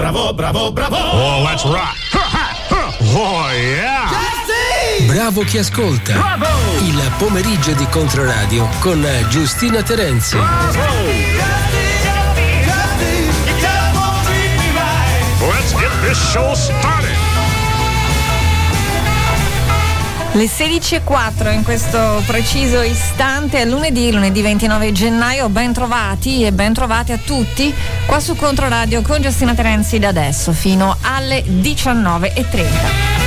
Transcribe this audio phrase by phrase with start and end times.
[0.00, 0.96] bravo, bravo, bravo.
[0.96, 1.94] Oh, let's rock.
[3.12, 4.08] Oh, yeah.
[5.06, 6.14] Bravo chi ascolta.
[6.14, 6.46] Bravo.
[6.78, 10.38] Il pomeriggio di Controradio con Giustina Terenzi.
[15.38, 17.19] Let's get this show started.
[20.32, 26.72] Le 16.04 in questo preciso istante, è lunedì, lunedì 29 gennaio, ben trovati e ben
[26.72, 27.74] trovati a tutti
[28.06, 33.20] qua su Controradio con Giustina Terenzi da adesso fino alle 19.30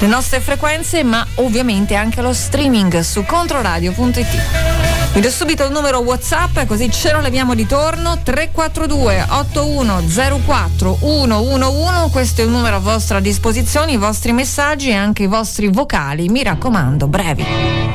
[0.00, 4.97] le nostre frequenze, ma ovviamente anche lo streaming su controradio.it.
[5.12, 12.10] Vi do subito il numero WhatsApp così ce lo leviamo di torno 342 8104 111
[12.12, 16.28] questo è il numero a vostra disposizione, i vostri messaggi e anche i vostri vocali,
[16.28, 17.87] mi raccomando, brevi.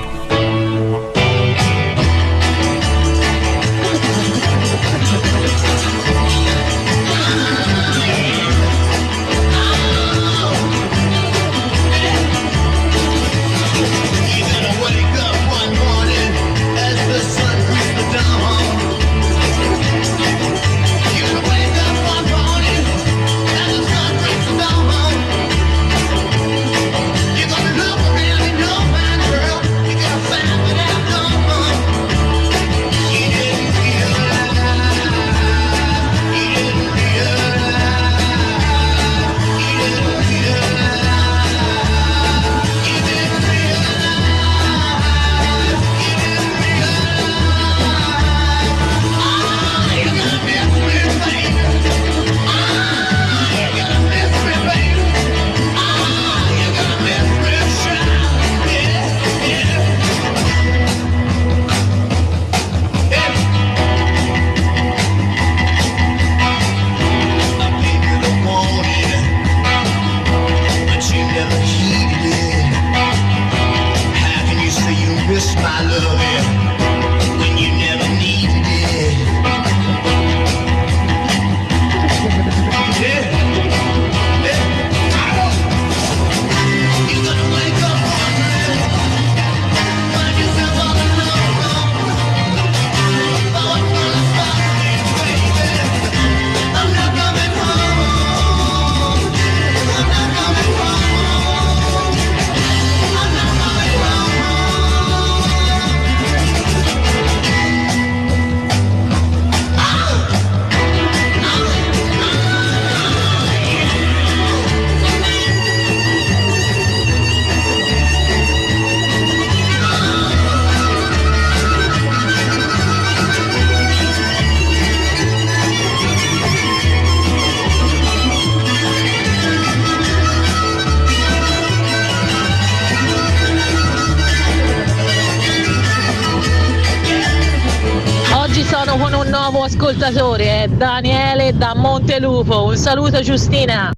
[142.84, 143.93] Saluto Giustina.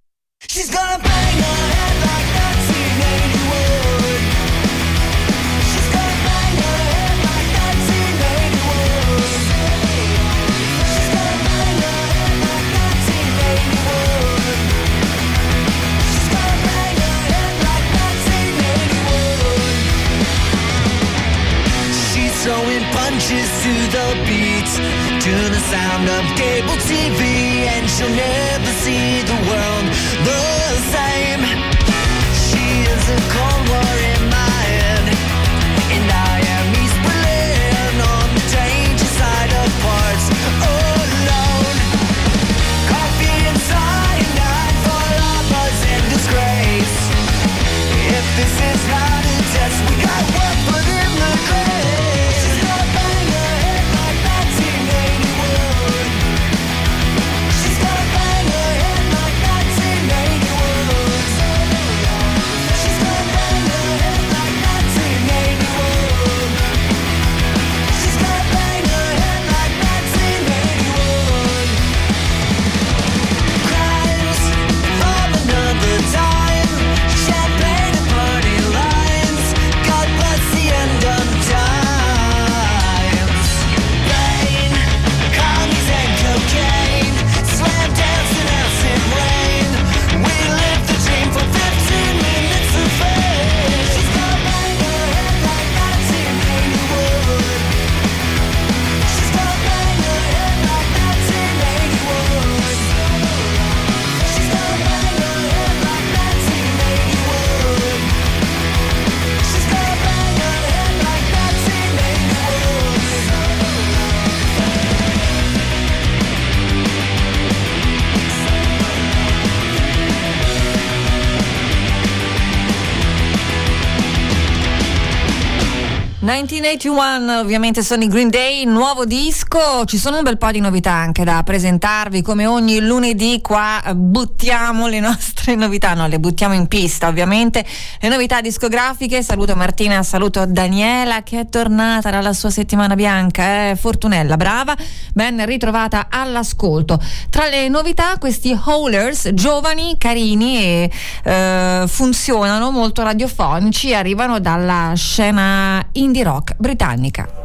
[126.77, 130.91] 1981 ovviamente sono i Green Day, nuovo disco, ci sono un bel po' di novità
[130.91, 136.67] anche da presentarvi, come ogni lunedì qua buttiamo le nostre novità, no le buttiamo in
[136.67, 137.65] pista ovviamente,
[137.99, 143.75] le novità discografiche, saluto Martina, saluto Daniela che è tornata dalla sua settimana bianca, eh,
[143.77, 144.75] Fortunella, brava,
[145.13, 146.99] ben ritrovata all'ascolto.
[147.29, 150.91] Tra le novità questi Howlers, giovani, carini e
[151.23, 157.44] eh, funzionano molto radiofonici, arrivano dalla scena indie rock britannica.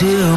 [0.00, 0.29] To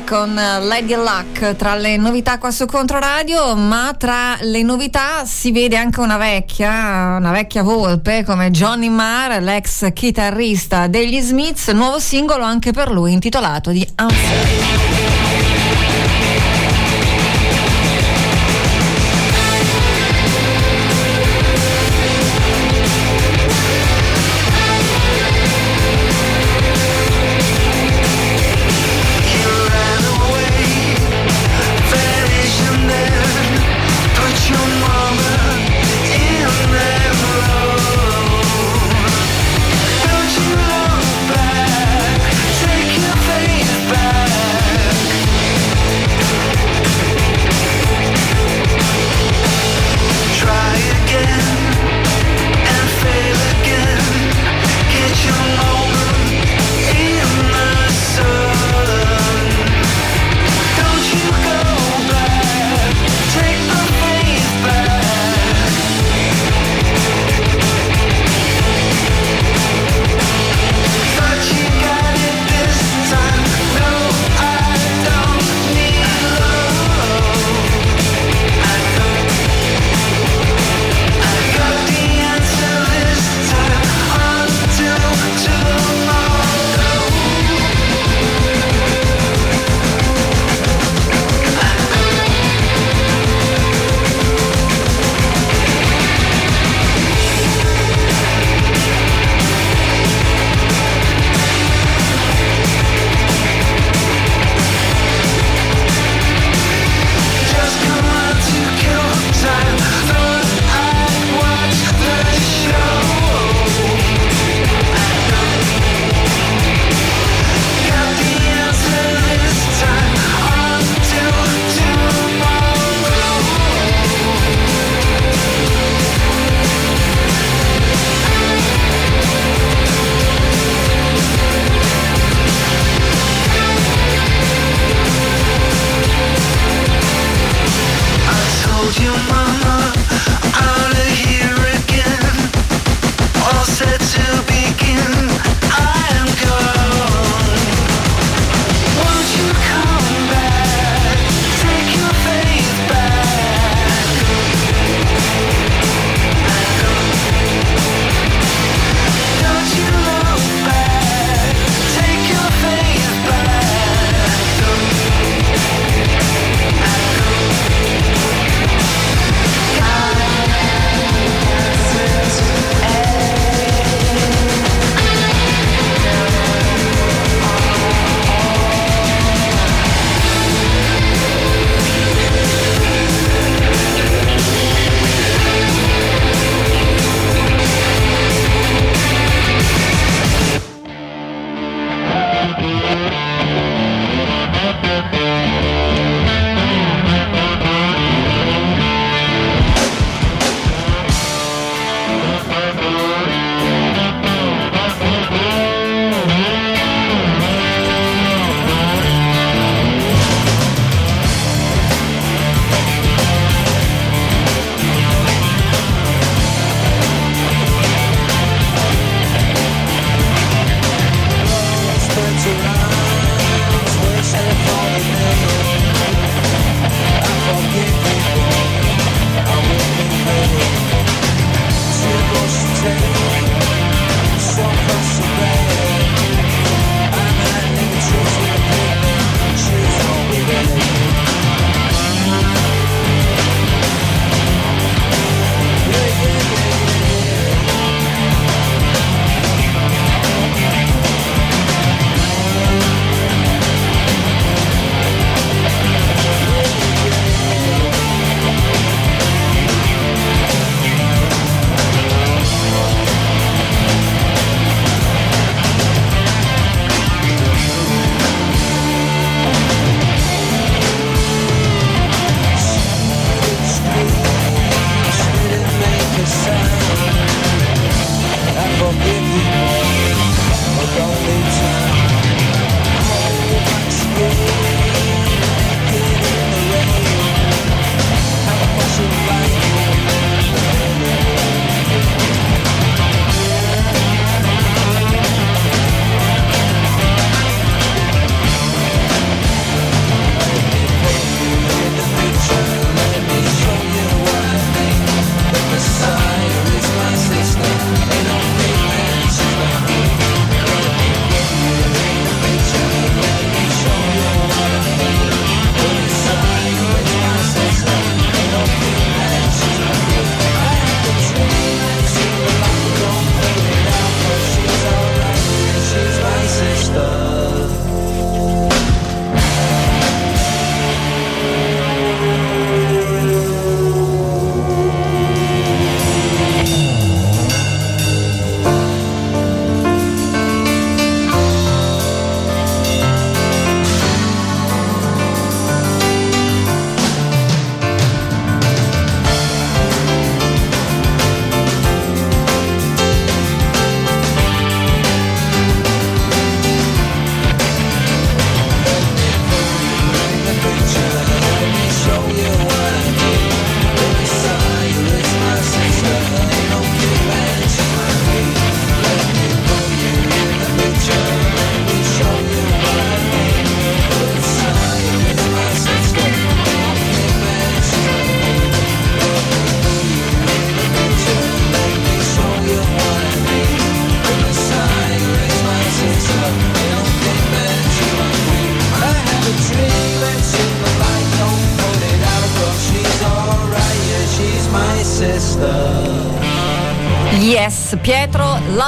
[0.00, 5.76] con Lady Luck tra le novità qua su Controradio, ma tra le novità si vede
[5.76, 12.42] anche una vecchia, una vecchia volpe come Johnny Marr, l'ex chitarrista degli Smiths, nuovo singolo
[12.42, 15.01] anche per lui intitolato di Answer.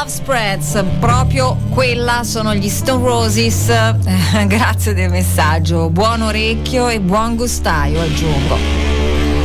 [0.05, 3.71] Love Spreads, proprio quella sono gli Stone Roses.
[3.71, 8.59] Eh, grazie del messaggio, buon orecchio e buon gustaio aggiungo.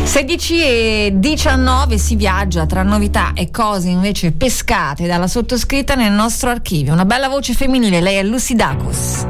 [0.03, 6.49] 16 e 19 si viaggia tra novità e cose invece pescate dalla sottoscritta nel nostro
[6.49, 6.91] archivio.
[6.91, 9.25] Una bella voce femminile, lei è Lucy Dacus.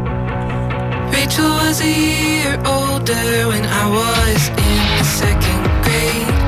[1.12, 6.39] Rachel was a year older when I was in second grade.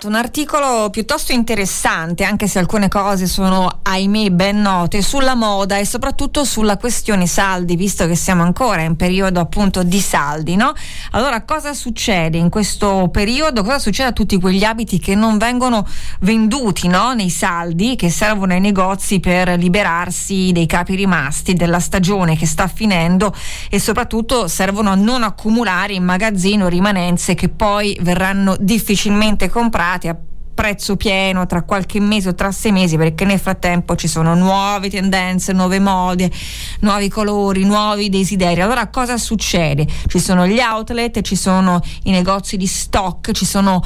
[0.00, 5.76] Trovato un articolo piuttosto interessante, anche se alcune cose sono, ahimè, ben note, sulla moda
[5.76, 10.72] e soprattutto sulla questione saldi, visto che siamo ancora in periodo appunto di saldi, no?
[11.12, 13.62] Allora, cosa succede in questo periodo?
[13.62, 15.84] Cosa succede a tutti quegli abiti che non vengono
[16.20, 17.14] venduti, no?
[17.14, 22.68] Nei saldi, che servono ai negozi per liberarsi dei capi rimasti della stagione che sta
[22.68, 23.34] finendo
[23.68, 30.29] e soprattutto servono a non accumulare in magazzino rimanenze che poi verranno difficilmente comprate
[30.60, 34.90] prezzo pieno tra qualche mese o tra sei mesi perché nel frattempo ci sono nuove
[34.90, 36.30] tendenze, nuove mode,
[36.80, 38.60] nuovi colori, nuovi desideri.
[38.60, 39.86] Allora cosa succede?
[40.06, 43.82] Ci sono gli outlet, ci sono i negozi di stock, ci sono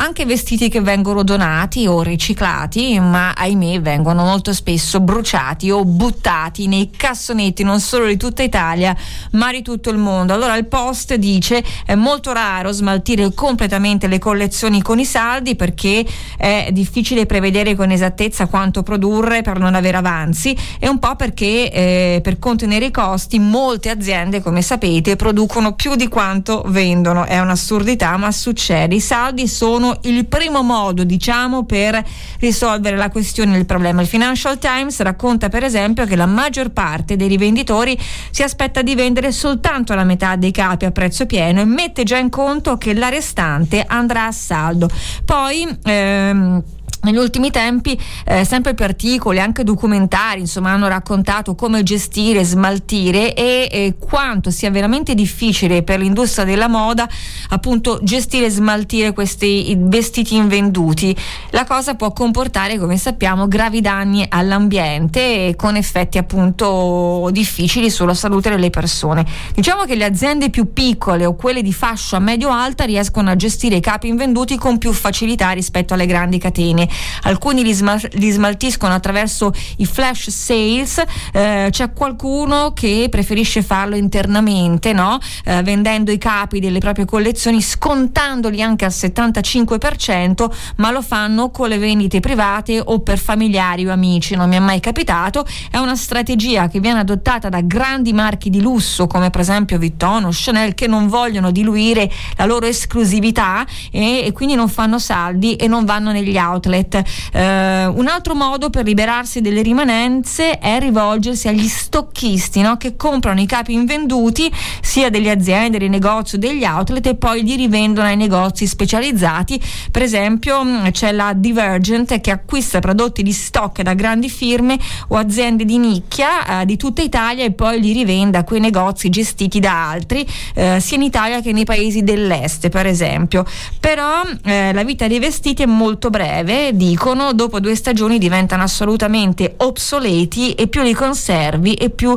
[0.00, 6.66] anche vestiti che vengono donati o riciclati, ma ahimè vengono molto spesso bruciati o buttati
[6.68, 8.96] nei cassonetti non solo di tutta Italia,
[9.32, 10.32] ma di tutto il mondo.
[10.32, 16.06] Allora il post dice è molto raro smaltire completamente le collezioni con i saldi perché
[16.36, 21.70] è difficile prevedere con esattezza quanto produrre per non avere avanzi e un po' perché
[21.72, 27.24] eh, per contenere i costi molte aziende, come sapete, producono più di quanto vendono.
[27.24, 28.94] È un'assurdità, ma succede.
[28.94, 32.02] I saldi sono il primo modo, diciamo, per
[32.40, 34.00] risolvere la questione del problema.
[34.00, 37.98] Il Financial Times racconta, per esempio, che la maggior parte dei rivenditori
[38.30, 42.18] si aspetta di vendere soltanto la metà dei capi a prezzo pieno e mette già
[42.18, 44.88] in conto che la restante andrà a saldo.
[45.24, 46.62] Poi ehm,
[47.02, 53.34] negli ultimi tempi eh, sempre più articoli, anche documentari, insomma, hanno raccontato come gestire, smaltire
[53.34, 57.08] e eh, quanto sia veramente difficile per l'industria della moda
[57.50, 61.16] appunto gestire e smaltire questi vestiti invenduti.
[61.50, 68.14] La cosa può comportare, come sappiamo, gravi danni all'ambiente e con effetti appunto difficili sulla
[68.14, 69.24] salute delle persone.
[69.54, 73.80] Diciamo che le aziende più piccole o quelle di fascia medio-alta riescono a gestire i
[73.80, 76.87] capi invenduti con più facilità rispetto alle grandi catene
[77.22, 83.96] alcuni li, smal- li, smaltiscono attraverso i flash sales, eh, c'è qualcuno che preferisce farlo
[83.96, 85.18] internamente, no?
[85.44, 91.68] eh, vendendo i capi delle proprie collezioni, scontandoli anche al 75%, ma lo fanno con
[91.68, 95.96] le vendite private o per familiari o amici, non mi è mai capitato, è una
[95.96, 100.74] strategia che viene adottata da grandi marchi di lusso come per esempio Vuitton o Chanel
[100.74, 105.84] che non vogliono diluire la loro esclusività e, e quindi non fanno saldi e non
[105.84, 107.04] vanno negli outlet outlet.
[107.32, 112.76] Eh, un altro modo per liberarsi delle rimanenze è rivolgersi agli stocchisti no?
[112.76, 117.56] che comprano i capi invenduti sia delle aziende, dei negozi degli outlet e poi li
[117.56, 119.60] rivendono ai negozi specializzati.
[119.90, 125.16] Per esempio mh, c'è la Divergent che acquista prodotti di stock da grandi firme o
[125.16, 129.60] aziende di nicchia eh, di tutta Italia e poi li rivende a quei negozi gestiti
[129.60, 133.44] da altri, eh, sia in Italia che nei paesi dell'est, per esempio.
[133.80, 139.54] Però eh, la vita dei vestiti è molto breve, dicono, dopo due stagioni diventano assolutamente
[139.58, 142.16] obsoleti e più li conservi e più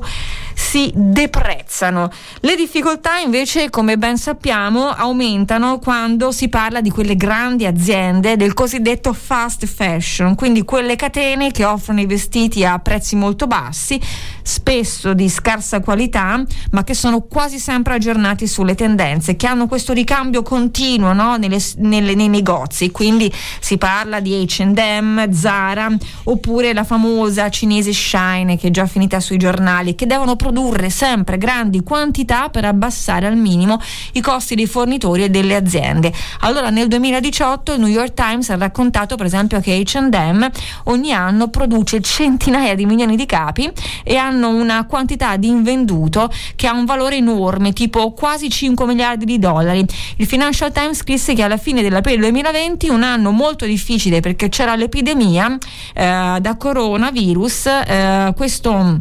[0.53, 2.11] si deprezzano.
[2.41, 8.53] Le difficoltà invece, come ben sappiamo, aumentano quando si parla di quelle grandi aziende del
[8.53, 13.99] cosiddetto fast fashion, quindi quelle catene che offrono i vestiti a prezzi molto bassi,
[14.43, 19.93] spesso di scarsa qualità, ma che sono quasi sempre aggiornati sulle tendenze, che hanno questo
[19.93, 21.37] ricambio continuo no?
[21.37, 22.91] Nelle, nelle, nei negozi.
[22.91, 25.89] Quindi si parla di HM, Zara
[26.25, 31.37] oppure la famosa cinese Shine che è già finita sui giornali, che devono produrre sempre
[31.37, 33.79] grandi quantità per abbassare al minimo
[34.13, 36.13] i costi dei fornitori e delle aziende.
[36.41, 40.49] Allora nel 2018 il New York Times ha raccontato per esempio che HM
[40.85, 43.71] ogni anno produce centinaia di milioni di capi
[44.03, 49.25] e hanno una quantità di invenduto che ha un valore enorme, tipo quasi 5 miliardi
[49.25, 49.85] di dollari.
[50.17, 54.75] Il Financial Times scrisse che alla fine dell'aprile 2020, un anno molto difficile perché c'era
[54.75, 55.57] l'epidemia
[55.93, 58.99] eh, da coronavirus, eh, questo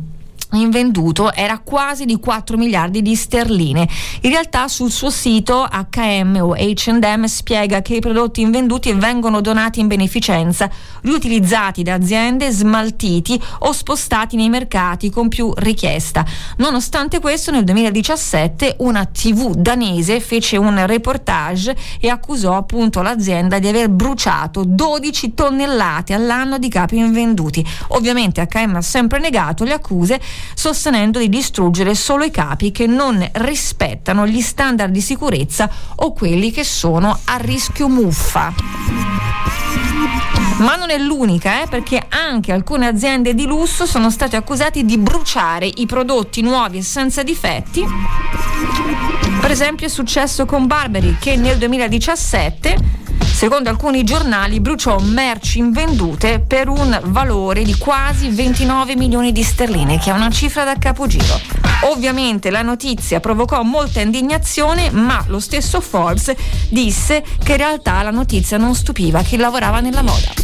[0.59, 3.89] invenduto era quasi di 4 miliardi di sterline.
[4.23, 9.81] In realtà sul suo sito HM o H&M spiega che i prodotti invenduti vengono donati
[9.81, 10.71] in beneficenza,
[11.03, 16.25] riutilizzati da aziende, smaltiti o spostati nei mercati con più richiesta.
[16.57, 23.69] Nonostante questo nel 2017 una TV danese fece un reportage e accusò appunto l'azienda di
[23.69, 27.65] aver bruciato 12 tonnellate all'anno di capi invenduti.
[27.89, 30.21] Ovviamente HM ha sempre negato le accuse
[30.55, 36.51] sostenendo di distruggere solo i capi che non rispettano gli standard di sicurezza o quelli
[36.51, 38.53] che sono a rischio muffa.
[40.59, 44.99] Ma non è l'unica, eh, perché anche alcune aziende di lusso sono state accusate di
[44.99, 47.83] bruciare i prodotti nuovi e senza difetti.
[49.41, 52.77] Per esempio è successo con Barberi che nel 2017
[53.41, 59.99] secondo alcuni giornali bruciò merci invendute per un valore di quasi 29 milioni di sterline,
[59.99, 61.41] che è una cifra da capogiro.
[61.85, 66.35] Ovviamente la notizia provocò molta indignazione, ma lo stesso Forbes
[66.69, 70.35] disse che in realtà la notizia non stupiva chi lavorava nella moda.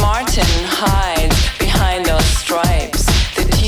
[0.00, 2.97] Martin hides behind those stripes.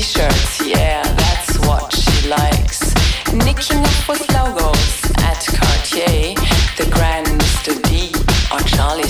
[0.01, 2.91] T-shirts, yeah, that's what she likes.
[3.33, 6.33] Nicking up with logos at Cartier.
[6.75, 7.79] The grand Mr.
[7.83, 8.09] D
[8.51, 9.03] or Charlie,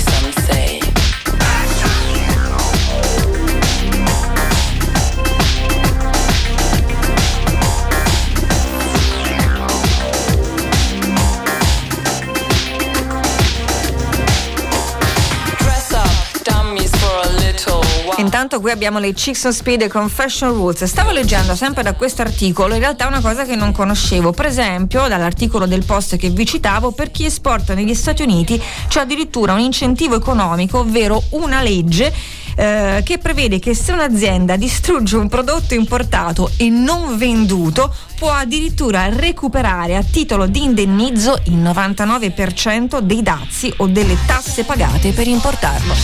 [18.21, 20.84] Intanto qui abbiamo le Chicks on Speed con Fashion Roots.
[20.84, 24.31] Stavo leggendo sempre da questo articolo, in realtà una cosa che non conoscevo.
[24.31, 28.99] Per esempio, dall'articolo del post che vi citavo, per chi esporta negli Stati Uniti c'è
[28.99, 32.13] addirittura un incentivo economico, ovvero una legge
[32.55, 39.10] eh, che prevede che se un'azienda distrugge un prodotto importato e non venduto può addirittura
[39.10, 45.95] recuperare a titolo di indennizzo il 99% dei dazi o delle tasse pagate per importarlo.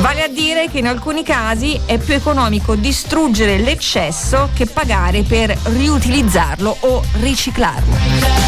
[0.00, 5.54] Vale a dire che in alcuni casi è più economico distruggere l'eccesso che pagare per
[5.64, 8.40] riutilizzarlo o riciclarlo.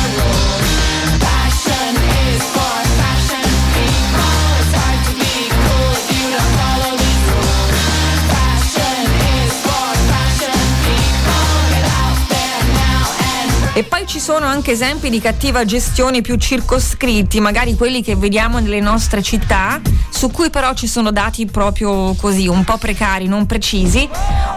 [13.74, 18.58] E poi ci sono anche esempi di cattiva gestione più circoscritti, magari quelli che vediamo
[18.58, 19.80] nelle nostre città,
[20.22, 24.08] su cui però ci sono dati proprio così, un po' precari, non precisi,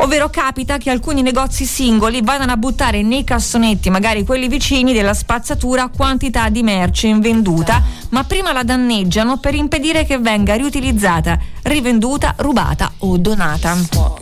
[0.02, 5.16] ovvero capita che alcuni negozi singoli vadano a buttare nei cassonetti, magari quelli vicini della
[5.16, 12.36] spazzatura, quantità di merce invenduta, ma prima la danneggiano per impedire che venga riutilizzata, rivenduta,
[12.38, 14.15] rubata o donata.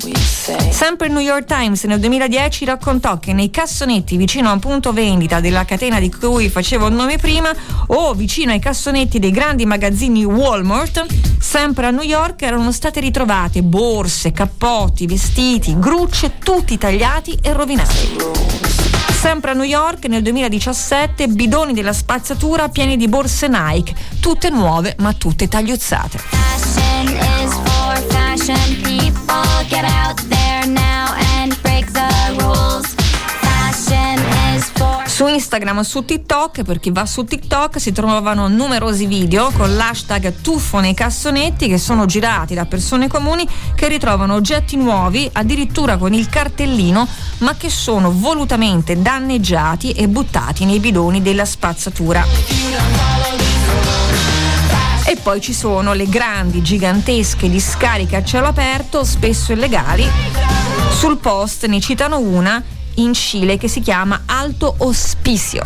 [0.70, 4.92] Sempre il New York Times nel 2010 raccontò che nei cassonetti vicino a un punto
[4.92, 7.54] vendita della catena di cui facevo il nome prima
[7.88, 11.06] o vicino ai cassonetti dei grandi magazzini Walmart,
[11.40, 18.18] sempre a New York erano state ritrovate borse, cappotti, vestiti, grucce tutti tagliati e rovinati.
[19.10, 24.96] Sempre a New York nel 2017 bidoni della spazzatura pieni di borse Nike, tutte nuove
[25.00, 26.20] ma tutte tagliozzate.
[29.34, 29.68] People.
[29.68, 32.94] Get out there now and break the rules.
[35.06, 39.76] Su Instagram o su TikTok, per chi va su TikTok, si trovano numerosi video con
[39.76, 45.98] l'hashtag tuffo nei cassonetti che sono girati da persone comuni che ritrovano oggetti nuovi, addirittura
[45.98, 47.08] con il cartellino,
[47.40, 52.26] ma che sono volutamente danneggiati e buttati nei bidoni della spazzatura.
[55.06, 60.10] E poi ci sono le grandi, gigantesche discariche a cielo aperto, spesso illegali.
[60.92, 62.62] Sul post ne citano una
[62.96, 65.62] in Cile che si chiama Alto Ospicio.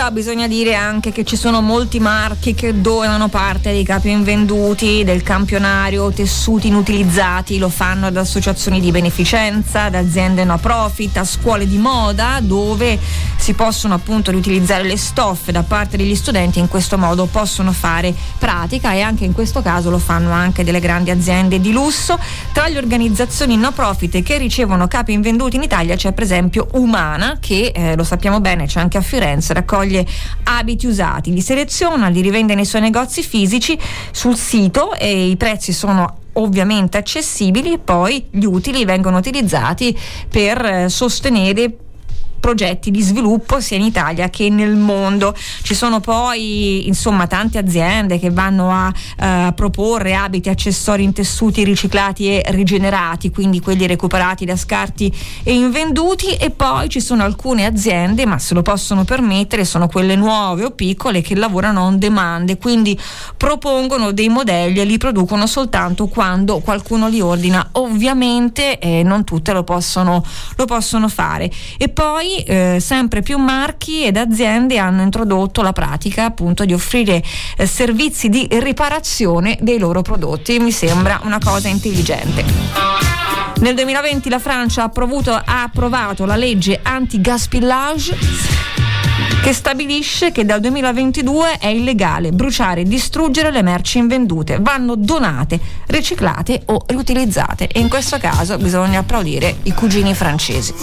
[0.00, 5.04] Però bisogna dire anche che ci sono molti marchi che donano parte dei capi invenduti,
[5.04, 11.24] del campionario, tessuti inutilizzati, lo fanno ad associazioni di beneficenza, ad aziende no profit, a
[11.24, 12.98] scuole di moda dove
[13.36, 18.14] si possono appunto riutilizzare le stoffe da parte degli studenti in questo modo possono fare
[18.38, 22.18] pratica e anche in questo caso lo fanno anche delle grandi aziende di lusso.
[22.54, 27.36] Tra le organizzazioni no profit che ricevono capi invenduti in Italia c'è per esempio Umana
[27.38, 29.88] che eh, lo sappiamo bene c'è anche a Firenze, raccoglie
[30.44, 33.78] abiti usati, li seleziona, li rivende nei suoi negozi fisici
[34.10, 39.96] sul sito e i prezzi sono ovviamente accessibili poi gli utili vengono utilizzati
[40.28, 41.76] per eh, sostenere
[42.40, 45.34] progetti di sviluppo sia in Italia che nel mondo.
[45.62, 51.62] Ci sono poi insomma tante aziende che vanno a eh, proporre abiti, accessori in tessuti
[51.64, 57.66] riciclati e rigenerati, quindi quelli recuperati da scarti e invenduti e poi ci sono alcune
[57.66, 62.58] aziende, ma se lo possono permettere, sono quelle nuove o piccole che lavorano on demand
[62.58, 62.98] quindi
[63.36, 67.68] propongono dei modelli e li producono soltanto quando qualcuno li ordina.
[67.72, 70.24] Ovviamente eh, non tutte lo possono,
[70.56, 71.50] lo possono fare.
[71.76, 77.22] E poi eh, sempre più marchi ed aziende hanno introdotto la pratica appunto di offrire
[77.56, 80.58] eh, servizi di riparazione dei loro prodotti.
[80.58, 82.44] Mi sembra una cosa intelligente.
[83.60, 88.16] Nel 2020 la Francia ha, approvuto- ha approvato la legge anti-gaspillage
[89.42, 95.58] che stabilisce che dal 2022 è illegale bruciare e distruggere le merci invendute, vanno donate,
[95.86, 97.66] riciclate o riutilizzate.
[97.68, 100.74] E in questo caso bisogna applaudire i cugini francesi.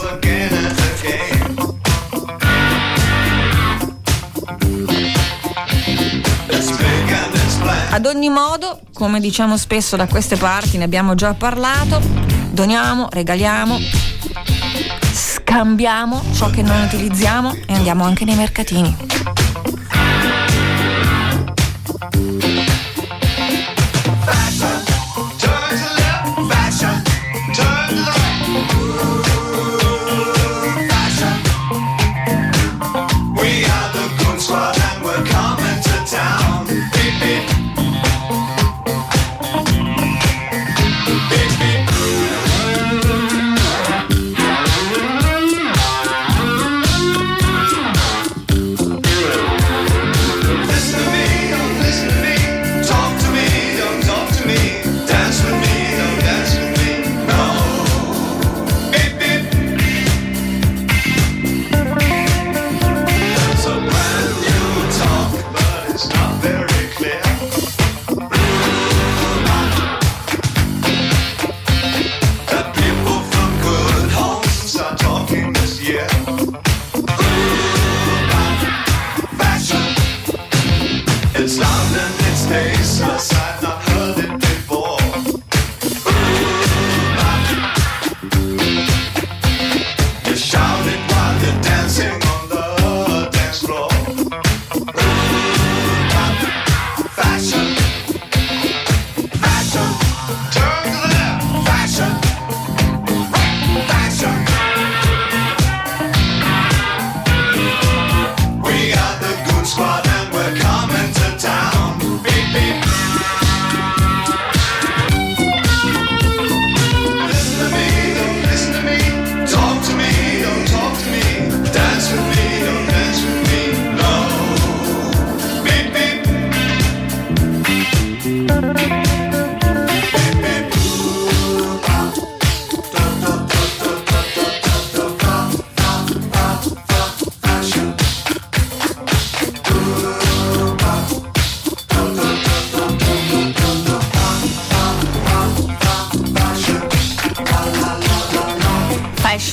[7.89, 11.99] Ad ogni modo, come diciamo spesso da queste parti, ne abbiamo già parlato,
[12.51, 13.79] doniamo, regaliamo,
[15.47, 18.95] scambiamo ciò che non utilizziamo e andiamo anche nei mercatini.
[24.59, 24.76] We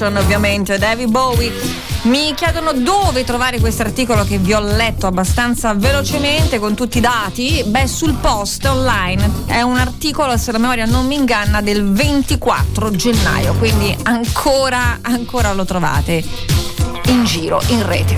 [0.05, 1.53] fashion ovviamente, David Bowie.
[2.03, 7.01] Mi chiedono dove trovare questo articolo che vi ho letto abbastanza velocemente con tutti i
[7.01, 7.63] dati.
[7.65, 12.91] Beh, sul post online è un articolo, se la memoria non mi inganna, del 24
[12.91, 16.23] gennaio, quindi ancora, ancora lo trovate
[17.07, 18.15] in giro, in rete.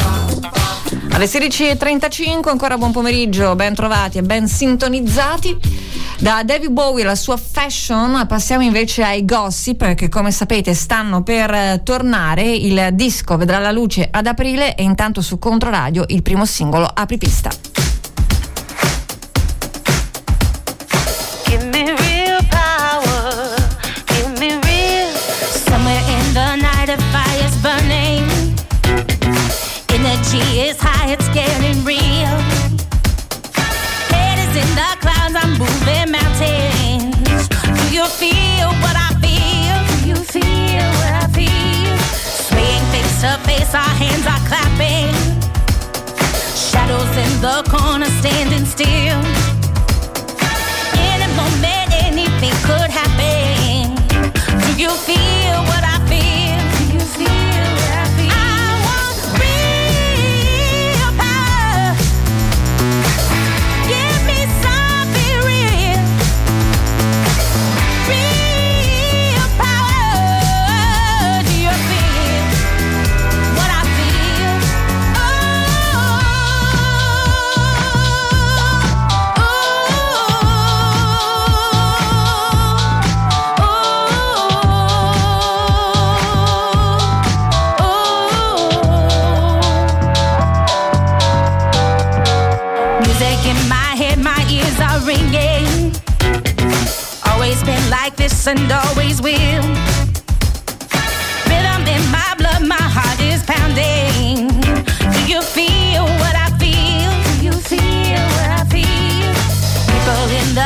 [1.13, 5.76] Alle 16.35 ancora buon pomeriggio, ben trovati e ben sintonizzati.
[6.19, 11.51] Da David Bowie la sua fashion passiamo invece ai gossip che come sapete stanno per
[11.53, 12.43] eh, tornare.
[12.43, 17.66] Il disco vedrà la luce ad aprile e intanto su Controradio il primo singolo Apripista.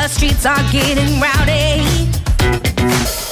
[0.01, 1.85] The streets are getting rowdy.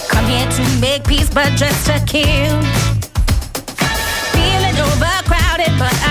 [0.07, 2.61] Come here to make peace, but just to kill.
[4.37, 6.08] Feeling overcrowded, but I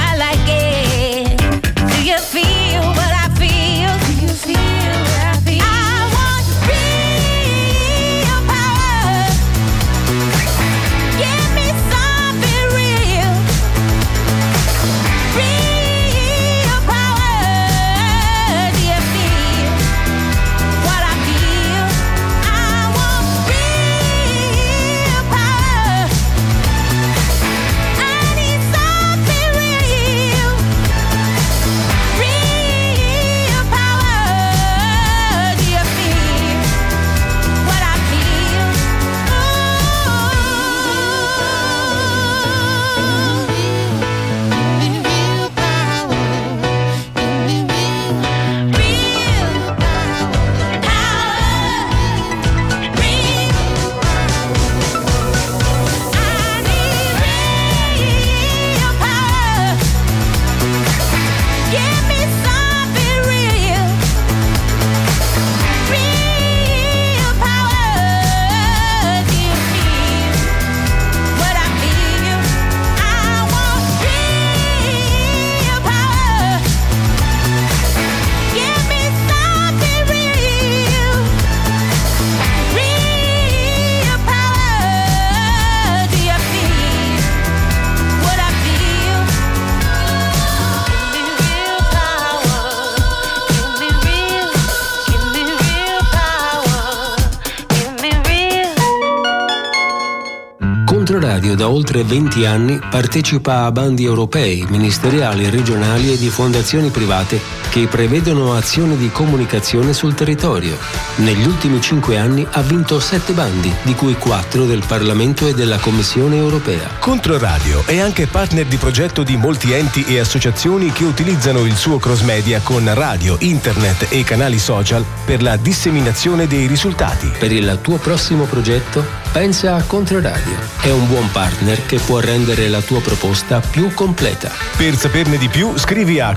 [101.29, 107.39] Controradio da oltre 20 anni partecipa a bandi europei, ministeriali, regionali e di fondazioni private
[107.69, 110.79] che prevedono azioni di comunicazione sul territorio.
[111.17, 115.79] Negli ultimi 5 anni ha vinto 7 bandi, di cui 4 del Parlamento e della
[115.79, 116.89] Commissione europea.
[116.99, 121.99] Controradio è anche partner di progetto di molti enti e associazioni che utilizzano il suo
[121.99, 127.31] cross media con radio, internet e canali social per la disseminazione dei risultati.
[127.39, 130.57] Per il tuo prossimo progetto, pensa a Controradio.
[130.81, 134.51] È un buon partner che può rendere la tua proposta più completa.
[134.77, 136.35] Per saperne di più, scrivi a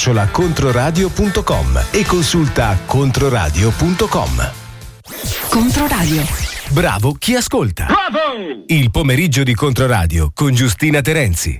[0.00, 4.52] crossmedia-controradio.com e consulta controradio.com.
[5.50, 6.22] Controradio.
[6.70, 7.84] Bravo chi ascolta.
[7.84, 8.64] Bravo!
[8.66, 11.58] Il pomeriggio di Controradio con Giustina Terenzi.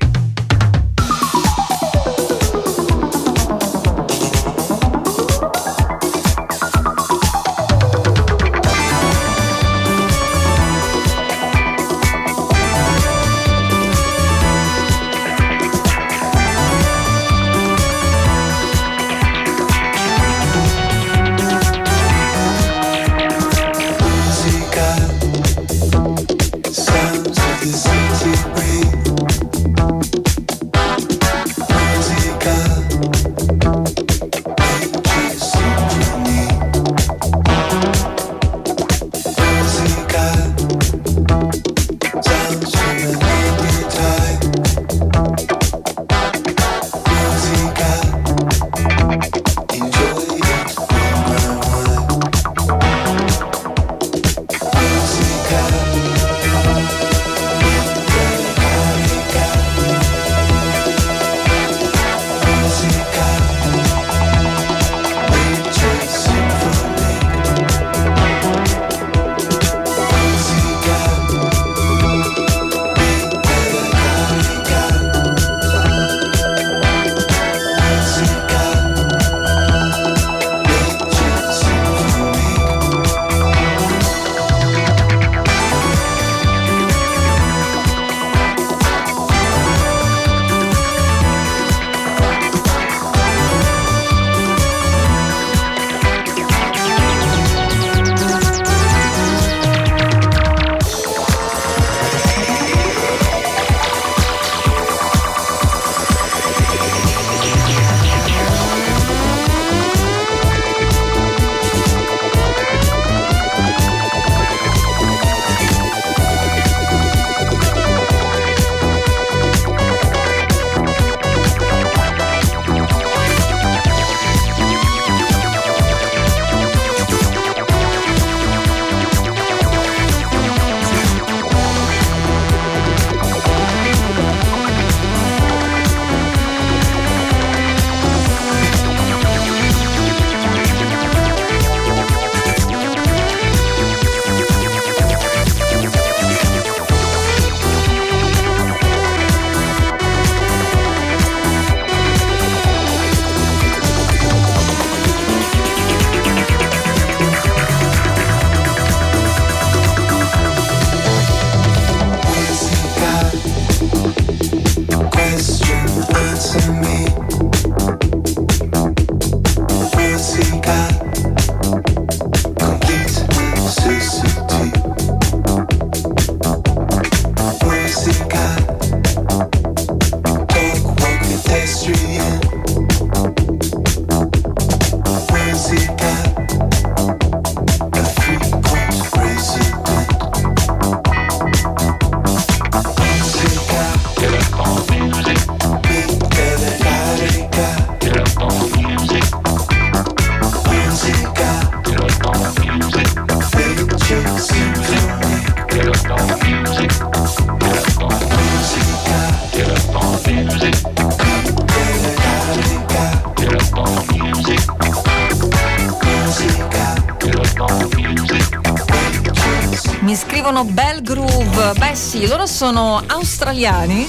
[222.11, 224.05] Sì, loro sono australiani,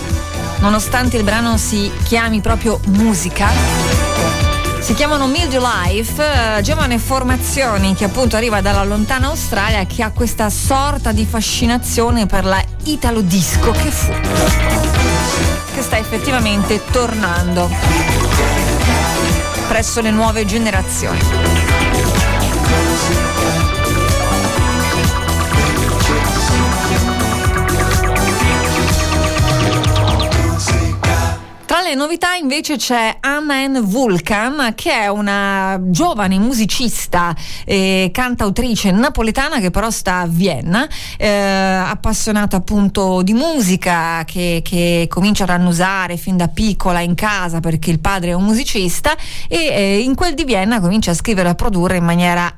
[0.62, 3.48] nonostante il brano si chiami proprio musica.
[4.80, 10.10] Si chiamano Mildew Life, eh, giovane formazione che appunto arriva dalla lontana Australia che ha
[10.10, 14.12] questa sorta di fascinazione per la italo disco che fu,
[15.76, 17.70] che sta effettivamente tornando
[19.68, 21.71] presso le nuove generazioni.
[31.92, 37.36] Tra le novità invece c'è Amen Vulcan che è una giovane musicista
[37.66, 40.88] e cantautrice napoletana che però sta a Vienna,
[41.18, 47.60] eh, appassionata appunto di musica che, che, comincia ad annusare fin da piccola in casa
[47.60, 49.14] perché il padre è un musicista
[49.50, 52.51] e eh, in quel di Vienna comincia a scrivere e a produrre in maniera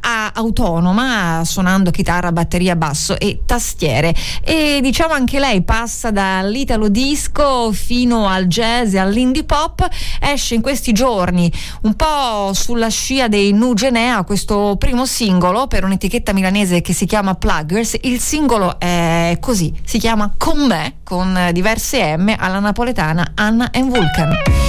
[0.43, 4.13] autonoma suonando chitarra, batteria, basso e tastiere
[4.43, 9.87] e diciamo anche lei passa dall'italo disco fino al jazz e all'indie pop,
[10.19, 11.51] esce in questi giorni
[11.83, 17.05] un po' sulla scia dei Nu Genea questo primo singolo per un'etichetta milanese che si
[17.05, 17.97] chiama Pluggers.
[18.01, 23.89] Il singolo è così, si chiama Con me, con diverse M alla napoletana Anna and
[23.89, 24.62] Vulcan.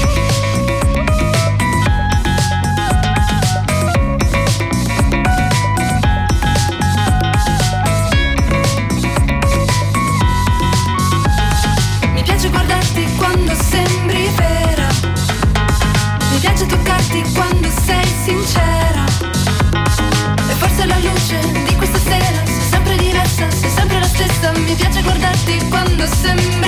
[26.07, 26.64] Guardarti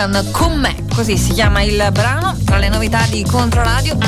[0.00, 3.98] Vulcan con me, così si chiama il brano, tra le novità di Controradio,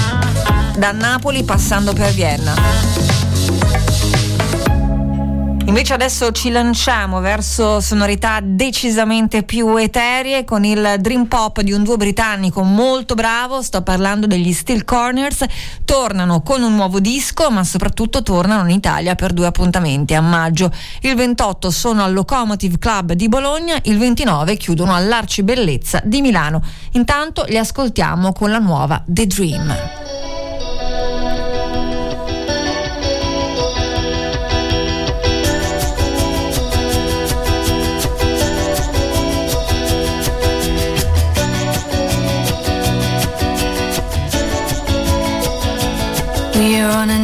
[0.74, 2.54] da Napoli passando per Vienna.
[5.66, 11.82] Invece adesso ci lanciamo verso sonorità decisamente più eteree con il dream pop di un
[11.82, 15.44] duo britannico molto bravo, sto parlando degli Steel Corners,
[15.92, 20.72] tornano con un nuovo disco ma soprattutto tornano in Italia per due appuntamenti a maggio.
[21.02, 26.62] Il 28 sono al Locomotive Club di Bologna, il 29 chiudono all'Arcibellezza di Milano.
[26.92, 29.91] Intanto li ascoltiamo con la nuova The Dream.
[46.92, 47.21] running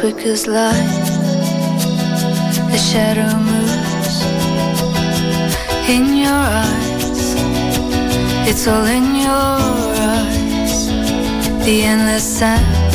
[0.00, 0.96] quick as light,
[2.70, 4.16] the shadow moves
[5.90, 7.34] in your eyes.
[8.48, 9.50] It's all in your
[10.14, 10.86] eyes.
[11.66, 12.89] The endless sands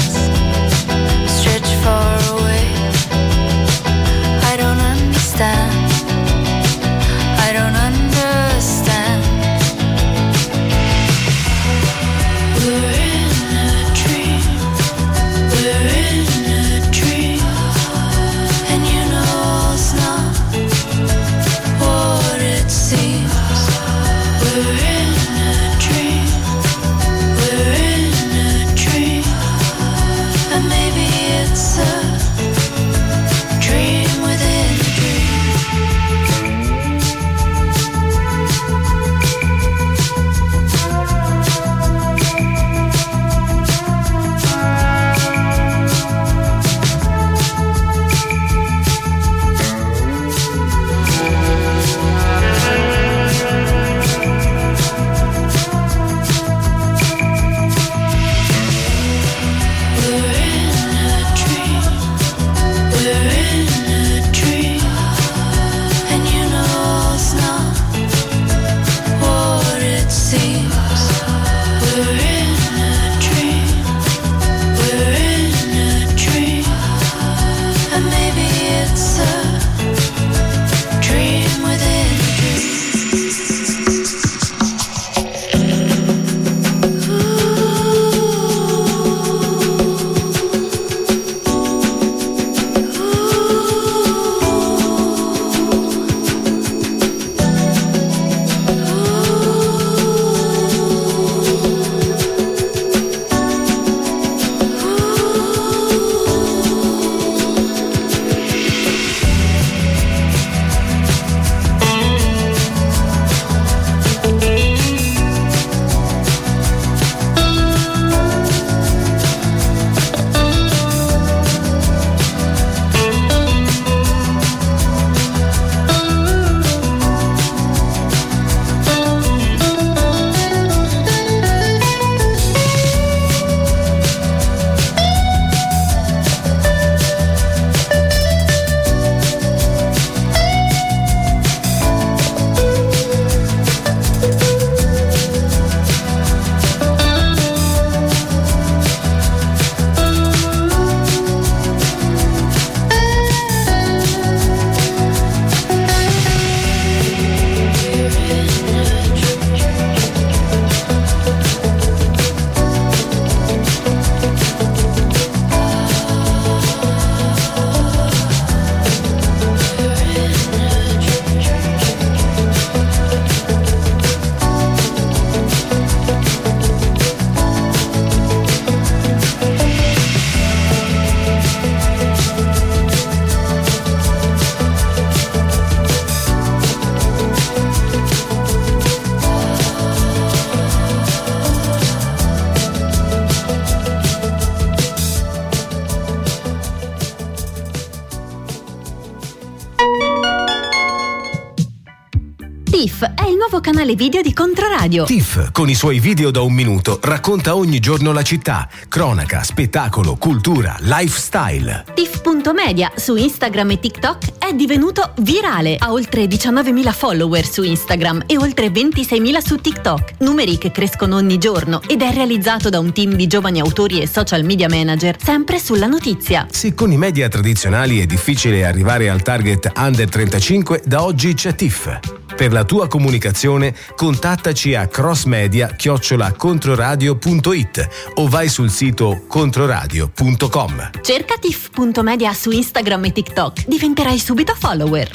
[203.86, 205.04] canale video di Controradio.
[205.04, 208.68] TIFF, con i suoi video da un minuto, racconta ogni giorno la città.
[208.88, 211.86] Cronaca, spettacolo, cultura, lifestyle.
[211.94, 215.76] TIFF.media su Instagram e TikTok è divenuto virale.
[215.78, 220.14] Ha oltre 19.000 follower su Instagram e oltre 26.000 su TikTok.
[220.20, 224.08] Numeri che crescono ogni giorno ed è realizzato da un team di giovani autori e
[224.08, 226.48] social media manager, sempre sulla notizia.
[226.50, 231.54] Se con i media tradizionali è difficile arrivare al target under 35, da oggi c'è
[231.54, 232.05] TIFF.
[232.36, 240.90] Per la tua comunicazione contattaci a crossmedia-controradio.it o vai sul sito controradio.com.
[241.02, 245.10] Cerca tiff.media su Instagram e TikTok, diventerai subito follower.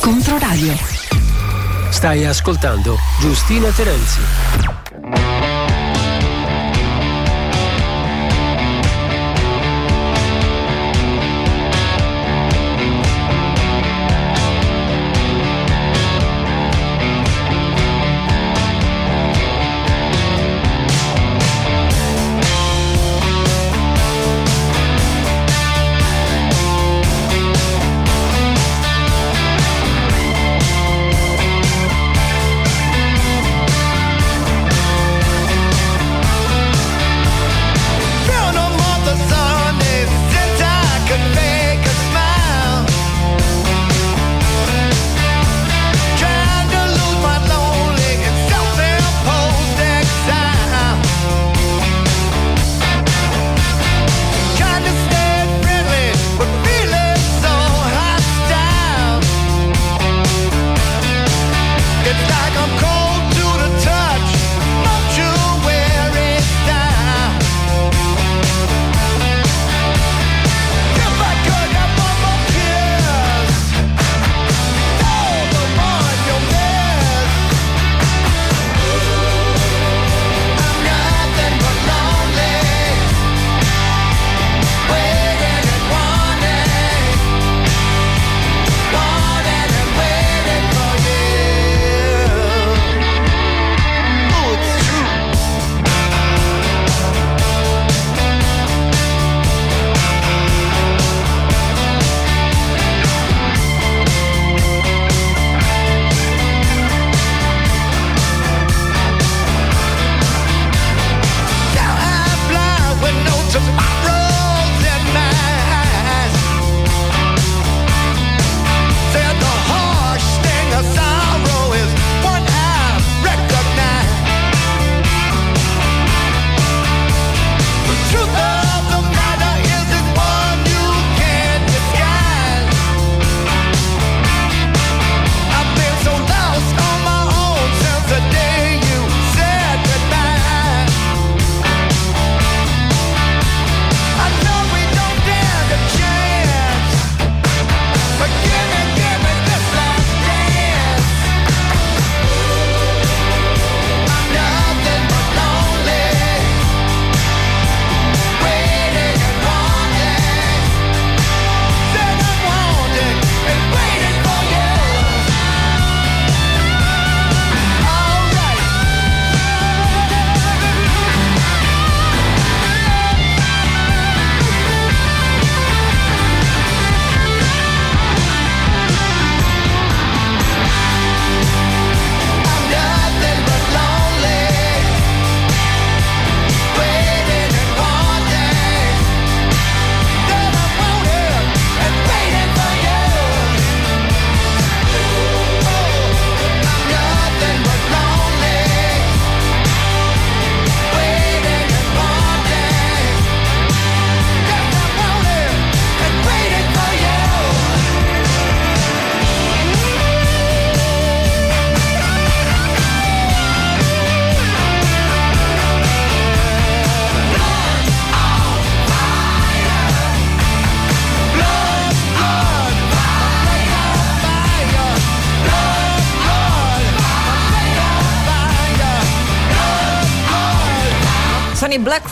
[0.00, 0.74] Controradio.
[1.90, 4.20] Stai ascoltando Giustina Terenzi.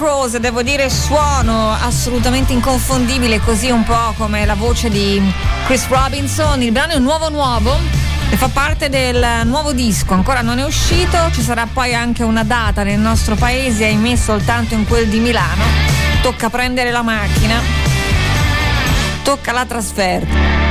[0.09, 5.20] Rose, devo dire suono assolutamente inconfondibile, così un po' come la voce di
[5.66, 6.62] Chris Robinson.
[6.62, 7.76] Il brano è un nuovo nuovo
[8.30, 12.42] e fa parte del nuovo disco, ancora non è uscito, ci sarà poi anche una
[12.42, 15.64] data nel nostro paese, ahimè soltanto in quel di Milano.
[16.22, 17.61] Tocca prendere la macchina,
[19.22, 20.67] tocca la trasferta.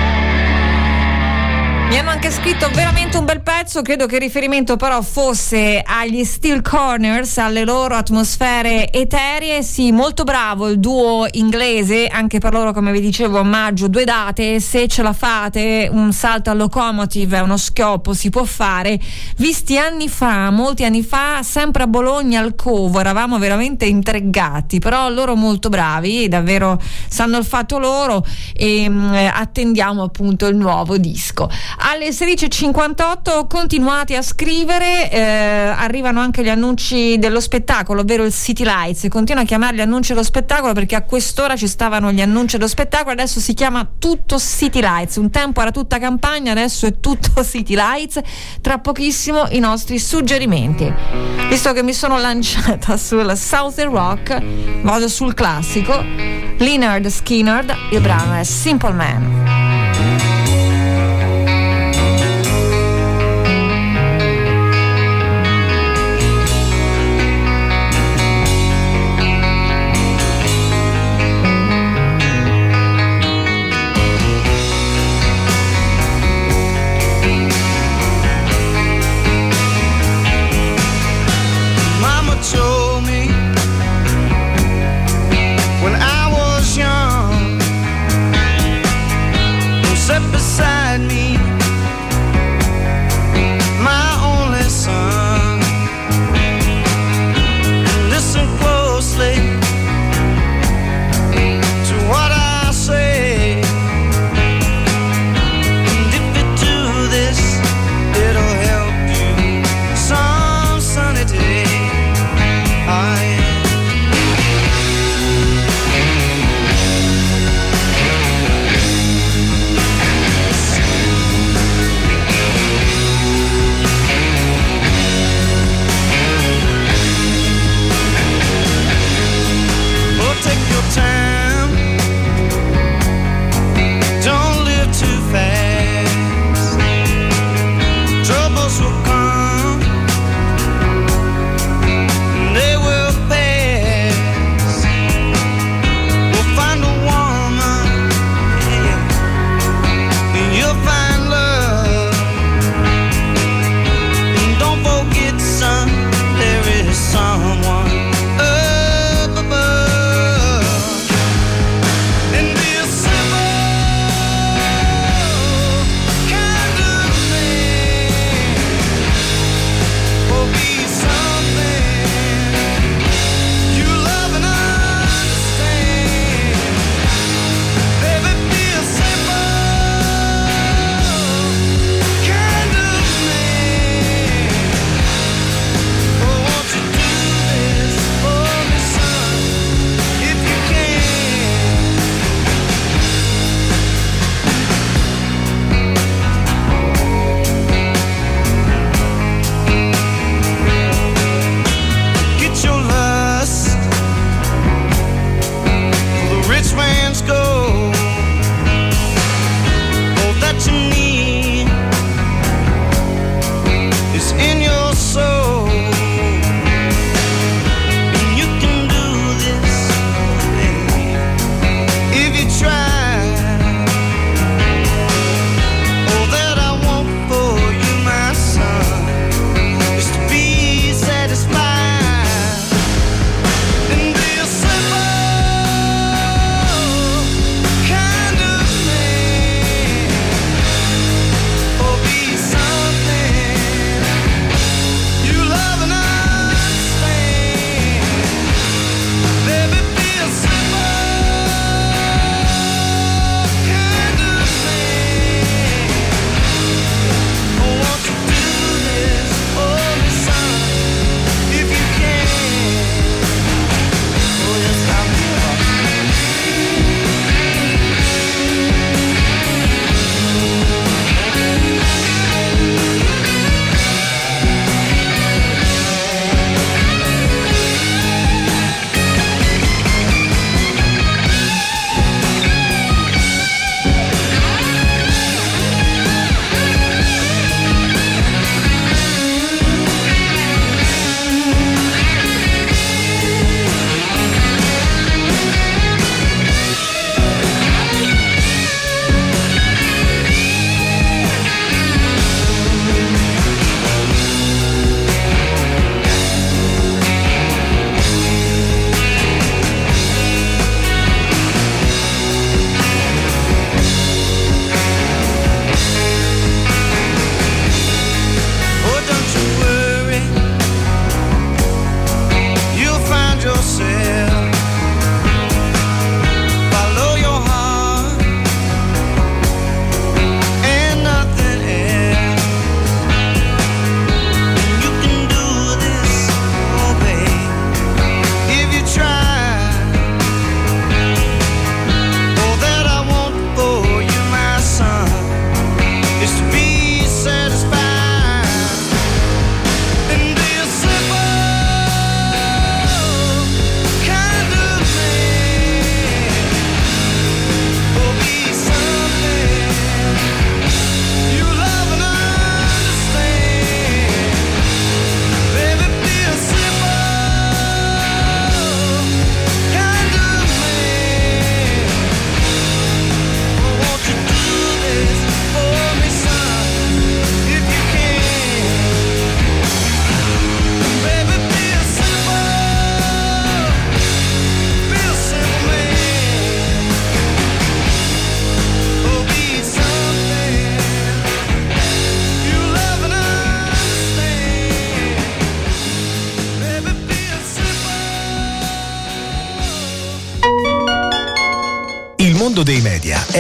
[1.88, 6.25] Mi hanno anche scritto veramente un bel pezzo, credo che il riferimento però fosse agli
[6.25, 9.63] Steel Corners, alle loro atmosfere eteree.
[9.63, 14.59] Sì, molto bravo il duo inglese, anche per loro come vi dicevo omaggio due date,
[14.59, 18.99] se ce la fate un salto al locomotive, uno schioppo si può fare.
[19.38, 25.07] Visti anni fa, molti anni fa, sempre a Bologna al Covo, eravamo veramente intrigati, però
[25.07, 31.49] loro molto bravi, davvero sanno il fatto loro e mh, attendiamo appunto il nuovo disco.
[31.80, 38.63] Alle 16.58 continuate a scrivere, eh, arrivano anche gli annunci dello spettacolo, ovvero il City
[38.63, 39.05] Lights.
[39.09, 43.11] Continua a chiamarli annunci dello spettacolo perché a quest'ora ci stavano gli annunci dello spettacolo,
[43.11, 45.17] adesso si chiama tutto City Lights.
[45.17, 48.21] Un tempo era tutta campagna, adesso è tutto City Lights.
[48.59, 50.91] Tra pochissimo i nostri suggerimenti.
[51.47, 54.41] Visto che mi sono lanciata sul Southern Rock,
[54.82, 56.03] vado sul classico.
[56.57, 59.86] Leonard Skinner, il brano è Simple Man.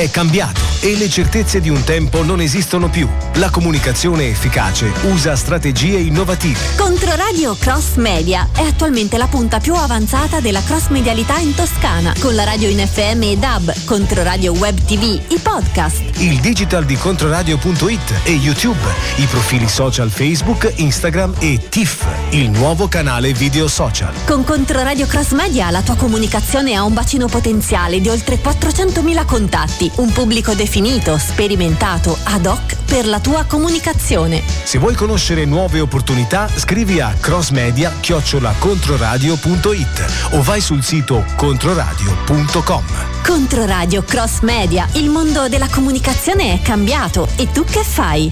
[0.07, 3.07] È cambiato e le certezze di un tempo non esistono più.
[3.35, 6.57] La comunicazione efficace usa strategie innovative.
[6.77, 12.35] Controradio Cross Media è attualmente la punta più avanzata della cross medialità in Toscana, con
[12.35, 16.01] la radio in FM e DAB, Controradio Web TV, i podcast.
[16.19, 18.79] Il digital di controradio.it e YouTube,
[19.17, 24.13] i profili social Facebook, Instagram e TIFF, il nuovo canale video social.
[24.25, 29.89] Con Controradio Cross Media la tua comunicazione ha un bacino potenziale di oltre 400.000 contatti,
[29.95, 34.43] un pubblico definito, sperimentato, ad hoc per la tua comunicazione.
[34.63, 42.83] Se vuoi conoscere nuove opportunità, scrivi a crossmedia-controradio.it o vai sul sito controradio.com.
[43.25, 48.31] Controradio Cross Media, il mondo della comunicazione è cambiato e tu che fai?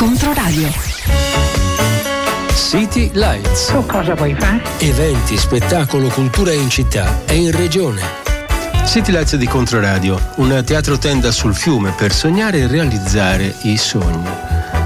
[0.00, 0.66] Controradio.
[2.54, 3.70] City Lights.
[3.86, 4.62] cosa vuoi fare?
[4.78, 8.00] Eventi, spettacolo, cultura in città e in regione.
[8.86, 14.26] City Lights di Controradio, un teatro tenda sul fiume per sognare e realizzare i sogni.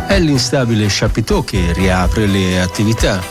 [0.08, 3.22] È l'instabile Chapiteau che riapre le attività.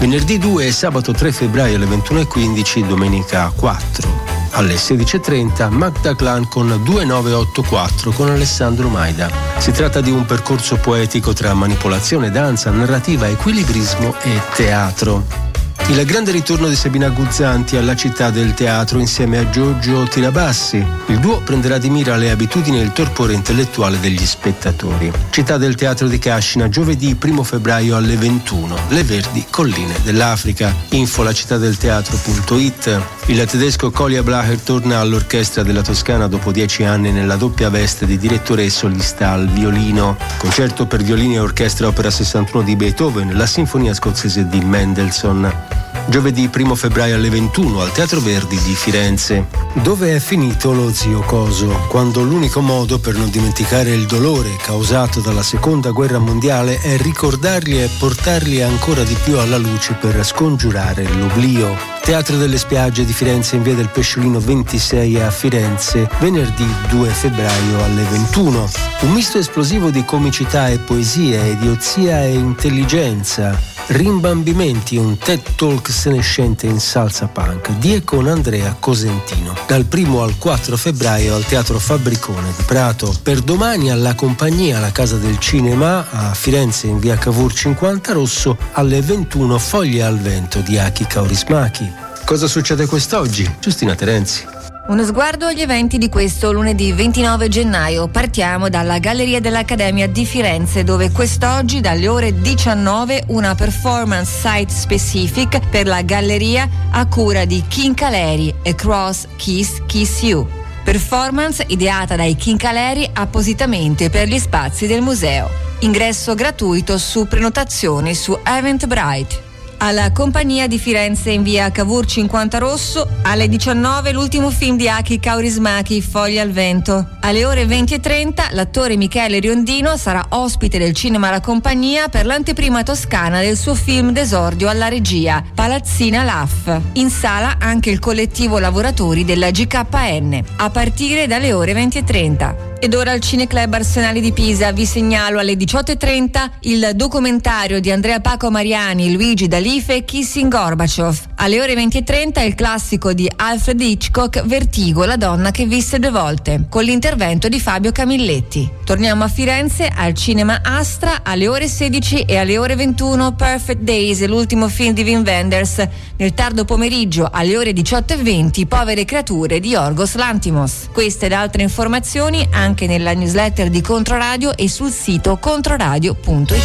[0.00, 4.17] Venerdì 2 e sabato 3 febbraio alle 21.15, domenica 4
[4.58, 9.30] alle 16.30 Magda Clan con 2984 con Alessandro Maida.
[9.58, 15.47] Si tratta di un percorso poetico tra manipolazione, danza, narrativa, equilibrismo e teatro.
[15.90, 20.84] Il grande ritorno di Sabina Guzzanti alla città del teatro insieme a Giorgio Tirabassi.
[21.06, 25.10] Il duo prenderà di mira le abitudini e il torpore intellettuale degli spettatori.
[25.30, 28.76] Città del teatro di Cascina, giovedì 1 febbraio alle 21.
[28.88, 30.74] Le Verdi Colline dell'Africa.
[30.90, 33.00] Info la città del teatro.it.
[33.26, 38.18] Il tedesco Colia Blacher torna all'orchestra della Toscana dopo dieci anni nella doppia veste di
[38.18, 40.18] direttore e solista al violino.
[40.36, 45.77] Concerto per violini e orchestra opera 61 di Beethoven, la sinfonia scozzese di Mendelssohn
[46.08, 49.46] giovedì 1 febbraio alle 21 al Teatro Verdi di Firenze.
[49.74, 55.20] Dove è finito lo zio Coso, quando l'unico modo per non dimenticare il dolore causato
[55.20, 61.06] dalla seconda guerra mondiale è ricordarli e portarli ancora di più alla luce per scongiurare
[61.08, 61.76] l'oblio.
[62.02, 67.84] Teatro delle spiagge di Firenze in via del Pesciolino 26 a Firenze, venerdì 2 febbraio
[67.84, 68.68] alle 21.
[69.00, 73.77] Un misto esplosivo di comicità e poesia, idiozia e intelligenza.
[73.88, 79.54] Rimbambimenti, un TED Talk senescente in salsa punk di e con Andrea Cosentino.
[79.66, 83.14] Dal 1 al 4 febbraio al Teatro Fabbricone di Prato.
[83.22, 88.58] Per domani alla compagnia La Casa del Cinema a Firenze in via Cavour 50 Rosso
[88.72, 91.90] alle 21 Foglie al vento di Aki Kaurismaki.
[92.26, 93.50] Cosa succede quest'oggi?
[93.58, 94.57] Giustina Terenzi.
[94.88, 98.08] Uno sguardo agli eventi di questo lunedì 29 gennaio.
[98.08, 105.60] Partiamo dalla Galleria dell'Accademia di Firenze dove quest'oggi dalle ore 19 una performance site specific
[105.68, 110.48] per la galleria a cura di King Caleri e Cross Kiss Kiss You.
[110.82, 115.50] Performance ideata dai King Caleri appositamente per gli spazi del museo.
[115.80, 119.47] Ingresso gratuito su prenotazioni su Eventbrite
[119.78, 125.20] alla compagnia di Firenze in via Cavour 50 Rosso, alle 19 l'ultimo film di Aki
[125.20, 127.06] Kaurismaki, Foglie al vento.
[127.20, 133.40] Alle ore 20.30 l'attore Michele Riondino sarà ospite del cinema La Compagnia per l'anteprima toscana
[133.40, 136.80] del suo film d'esordio alla regia, Palazzina LAF.
[136.94, 142.66] In sala anche il collettivo lavoratori della GKN, a partire dalle ore 20.30.
[142.80, 148.20] Ed ora al Cineclub Arsenali di Pisa vi segnalo alle 18.30 il documentario di Andrea
[148.20, 151.18] Paco Mariani, Luigi D'Alife e Kissing Gorbaciov.
[151.36, 156.64] Alle ore 20.30 il classico di Alfred Hitchcock Vertigo, la donna che visse due volte,
[156.70, 158.70] con l'intervento di Fabio Camilletti.
[158.82, 164.24] Torniamo a Firenze al Cinema Astra alle ore 16 e alle ore 21 Perfect Days,
[164.24, 165.86] l'ultimo film di Wim Wenders.
[166.16, 170.88] Nel tardo pomeriggio alle ore 18.20 Povere creature di Orgos Lantimos.
[170.92, 176.56] Queste ed altre informazioni anche nella newsletter di Controradio e sul sito controradio.it.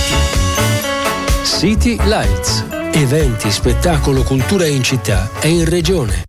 [1.43, 2.82] City Lights.
[2.95, 6.25] Eventi, spettacolo, cultura in città e in regione.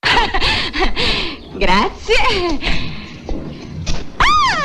[1.54, 2.14] Grazie.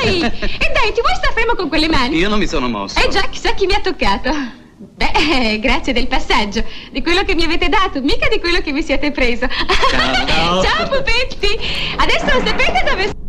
[0.02, 0.20] Ai!
[0.20, 0.30] E
[0.72, 2.16] dai, ti vuoi star fermo con quelle mani?
[2.16, 2.98] Io non mi sono mosso.
[2.98, 4.30] Eh già, chissà chi mi ha toccato.
[4.78, 8.72] Beh, eh, grazie del passaggio, di quello che mi avete dato, mica di quello che
[8.72, 9.46] vi siete preso.
[9.90, 10.60] Ciao.
[10.66, 11.56] Ciao pupetti!
[11.98, 13.27] Adesso sapete dove...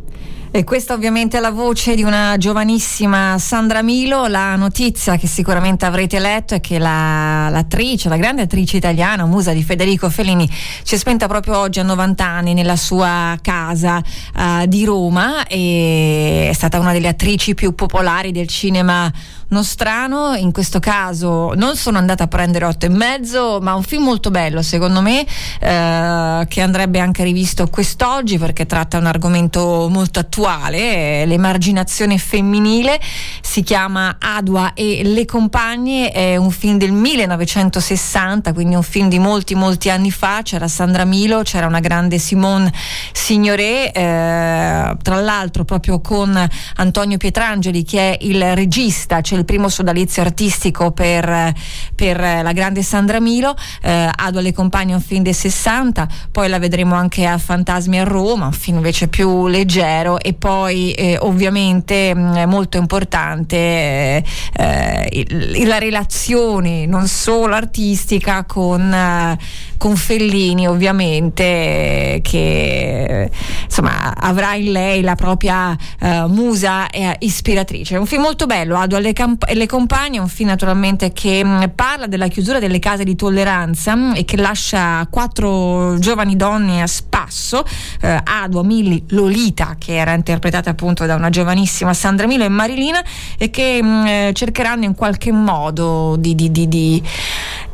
[0.52, 4.26] E questa ovviamente è la voce di una giovanissima Sandra Milo.
[4.26, 9.54] La notizia che sicuramente avrete letto è che la, l'attrice, la grande attrice italiana, musa
[9.54, 10.50] di Federico Fellini,
[10.82, 14.02] si è spenta proprio oggi a 90 anni nella sua casa
[14.34, 19.12] uh, di Roma e è stata una delle attrici più popolari del cinema
[19.50, 20.34] nostrano.
[20.36, 24.32] In questo caso non sono andata a prendere otto e mezzo, ma un film molto
[24.32, 25.26] bello secondo me,
[25.60, 33.00] eh, che andrebbe anche rivisto quest'oggi perché tratta un argomento molto attuale, l'emarginazione femminile.
[33.42, 39.20] Si chiama Adua e le compagne, è un film del 1960, quindi un film di
[39.20, 40.42] molti molti anni fa.
[40.44, 42.72] C'era Sandra Milo, c'era una grande Simone
[43.12, 49.70] Signoret, eh, tra l'altro proprio con Antonio Pietrangeli che è il regista, c'è il primo
[49.70, 51.54] sodalizio artistico per,
[52.00, 56.58] per la grande Sandra Milo, eh, Ado alle compagne un film del 60, poi la
[56.58, 62.16] vedremo anche a Fantasmi a Roma, un film invece più leggero e poi eh, ovviamente
[62.16, 64.24] mh, molto importante eh,
[64.54, 69.38] eh, la relazione non solo artistica con, eh,
[69.78, 73.30] con Fellini ovviamente che
[73.66, 76.88] insomma avrà in lei la propria eh, musa
[77.20, 77.96] ispiratrice.
[77.96, 81.72] È un film molto bello, Ado alle camp- le compagne un film naturalmente che mh,
[81.76, 86.88] parla della chiusura delle case di tolleranza mh, e che lascia quattro giovani donne a
[86.88, 87.64] spasso,
[88.02, 93.04] eh, Adua, Milli, Lolita, che era interpretata appunto da una giovanissima Sandra Milo e Marilina,
[93.38, 97.04] e che mh, cercheranno in qualche modo di, di, di, di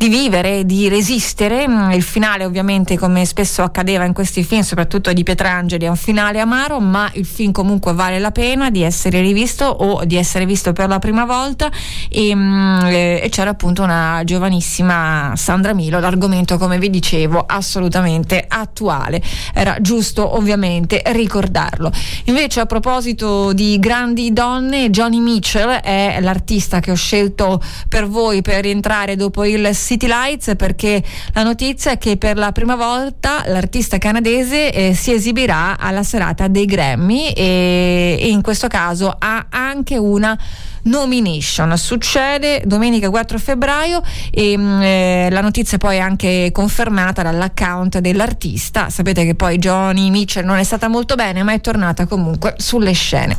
[0.08, 1.66] vivere, di resistere.
[1.94, 6.40] Il finale ovviamente come spesso accadeva in questi film, soprattutto di Pietrangeli, è un finale
[6.40, 10.74] amaro, ma il film comunque vale la pena di essere rivisto o di essere visto
[10.74, 11.70] per la prima volta
[12.10, 19.22] e, mh, e c'era appunto una giovanissima Sandra Milo, l'argomento come vi dicevo assolutamente attuale,
[19.54, 21.92] era giusto ovviamente ricordarlo.
[22.26, 28.42] Invece a proposito di grandi donne, Johnny Mitchell è l'artista che ho scelto per voi
[28.42, 31.04] per rientrare dopo il City Lights perché
[31.34, 36.48] la notizia è che per la prima volta l'artista canadese eh, si esibirà alla serata
[36.48, 40.38] dei Grammy e, e in questo caso ha anche una
[40.86, 41.78] nomination.
[41.78, 48.90] Succede domenica 4 febbraio e mh, eh, la notizia poi è anche confermata dall'account dell'artista.
[48.90, 52.94] Sapete che poi Johnny Mitchell non è stata molto bene, ma è tornata comunque sulle
[52.94, 53.38] scene.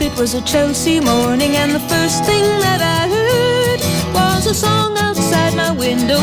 [0.00, 4.94] It was a Chelsea morning, and the first thing that I heard was a song
[4.94, 5.17] my
[5.78, 6.18] window,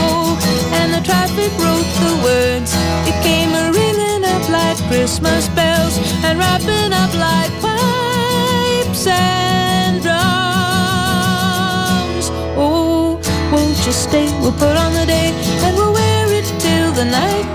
[0.78, 2.72] and the traffic wrote the words.
[3.10, 10.16] It came a ringing up like Christmas bells, and wrapping up like pipes and drums.
[12.58, 13.20] Oh,
[13.52, 14.28] won't you stay?
[14.42, 15.32] We'll put on the day,
[15.64, 17.55] and we'll wear it till the night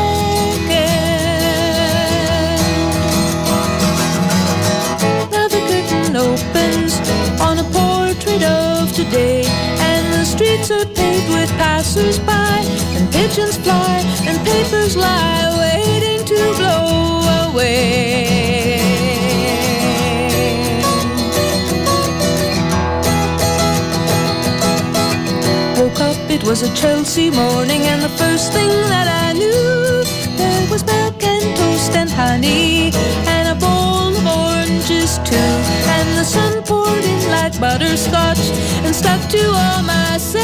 [9.03, 9.43] Today,
[9.89, 12.57] and the streets are paved with passers-by,
[12.95, 18.77] and pigeons fly, and papers lie waiting to blow away.
[25.77, 30.03] Woke up, it was a Chelsea morning, and the first thing that I knew,
[30.37, 32.91] there was milk and toast and honey,
[33.35, 33.40] and
[34.81, 35.35] oranges too.
[35.35, 38.39] And the sun poured in like butterscotch
[38.83, 40.41] and stuck to all my senses.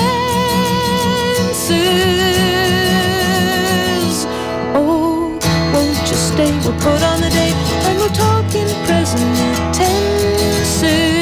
[4.76, 5.40] Oh,
[5.74, 6.52] won't you stay?
[6.64, 7.54] We'll put on the day,
[7.86, 9.38] and we'll talk in present
[9.74, 11.17] tenses.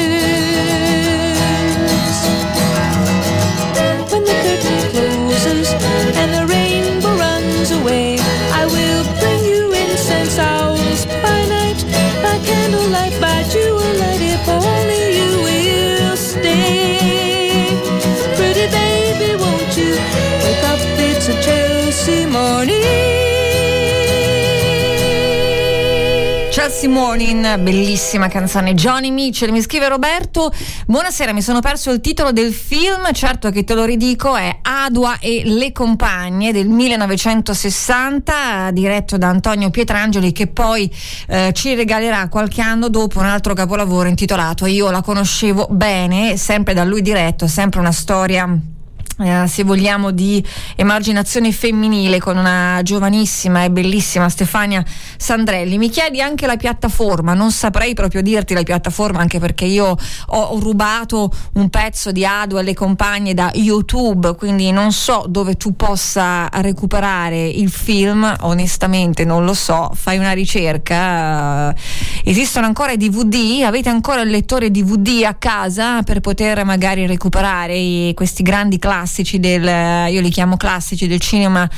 [26.78, 28.74] Chelsea Morning, bellissima canzone.
[28.74, 30.52] Johnny Mitchell, mi scrive Roberto.
[30.84, 35.18] Buonasera, mi sono perso il titolo del film, certo che te lo ridico, è Adua
[35.18, 40.94] e le compagne del 1960, diretto da Antonio Pietrangeli, che poi
[41.28, 46.74] eh, ci regalerà qualche anno dopo un altro capolavoro intitolato Io la conoscevo bene, sempre
[46.74, 48.74] da lui diretto, sempre una storia
[49.18, 50.44] eh, se vogliamo, di
[50.76, 54.84] emarginazione femminile con una giovanissima e bellissima Stefania
[55.16, 55.78] Sandrelli.
[55.78, 60.58] Mi chiedi anche la piattaforma, non saprei proprio dirti la piattaforma anche perché io ho
[60.60, 66.48] rubato un pezzo di Adu alle compagne da YouTube, quindi non so dove tu possa
[66.52, 71.70] recuperare il film, onestamente non lo so, fai una ricerca.
[71.70, 71.74] Eh,
[72.24, 73.62] esistono ancora i DVD?
[73.64, 79.04] Avete ancora il lettore DVD a casa per poter magari recuperare questi grandi classici
[79.38, 81.68] del, io li chiamo classici del cinema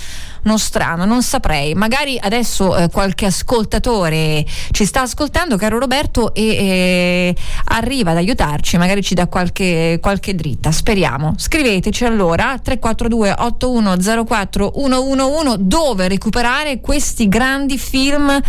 [0.42, 1.74] nostrano, non saprei.
[1.74, 7.36] Magari adesso eh, qualche ascoltatore ci sta ascoltando, caro Roberto, e eh,
[7.66, 11.34] arriva ad aiutarci, magari ci dà qualche, qualche dritta, speriamo.
[11.36, 18.40] Scriveteci allora 342 8104 111 dove recuperare questi grandi film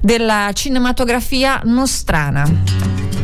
[0.00, 3.21] della cinematografia nostrana.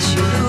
[0.00, 0.16] 去。
[0.16, 0.47] 留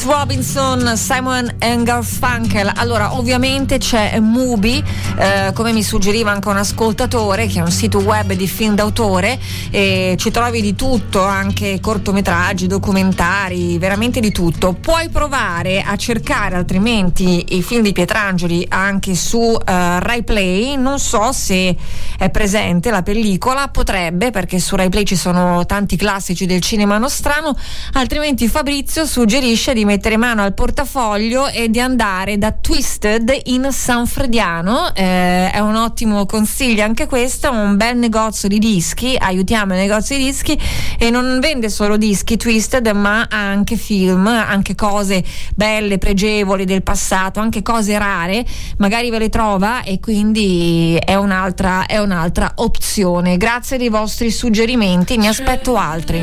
[0.00, 0.04] Mrs.
[0.06, 2.72] Robinson, Simon Garfunkel.
[2.76, 4.82] Allora, ovviamente c'è Mubi,
[5.18, 9.38] eh, come mi suggeriva anche un ascoltatore, che è un sito web di film d'autore,
[9.70, 14.72] e ci trovi di tutto, anche cortometraggi, documentari, veramente di tutto.
[14.72, 20.76] Puoi provare a cercare altrimenti i film di Pietrangeli anche su eh, Rai Play.
[20.76, 21.76] Non so se
[22.16, 26.96] è presente la pellicola, potrebbe, perché su Rai Play ci sono tanti classici del cinema
[26.96, 27.54] nostrano,
[27.94, 34.06] altrimenti Fabrizio suggerisce di mettere mano al portafoglio e di andare da Twisted in San
[34.06, 34.94] Frediano.
[34.94, 40.16] Eh, è un ottimo consiglio anche questo, un bel negozio di dischi, aiutiamo il negozio
[40.16, 40.56] di dischi
[40.96, 45.24] e non vende solo dischi Twisted ma anche film, anche cose
[45.56, 48.46] belle, pregevoli del passato, anche cose rare,
[48.76, 53.36] magari ve le trova e quindi è un'altra, è un'altra opzione.
[53.36, 56.22] Grazie dei vostri suggerimenti, ne aspetto altri.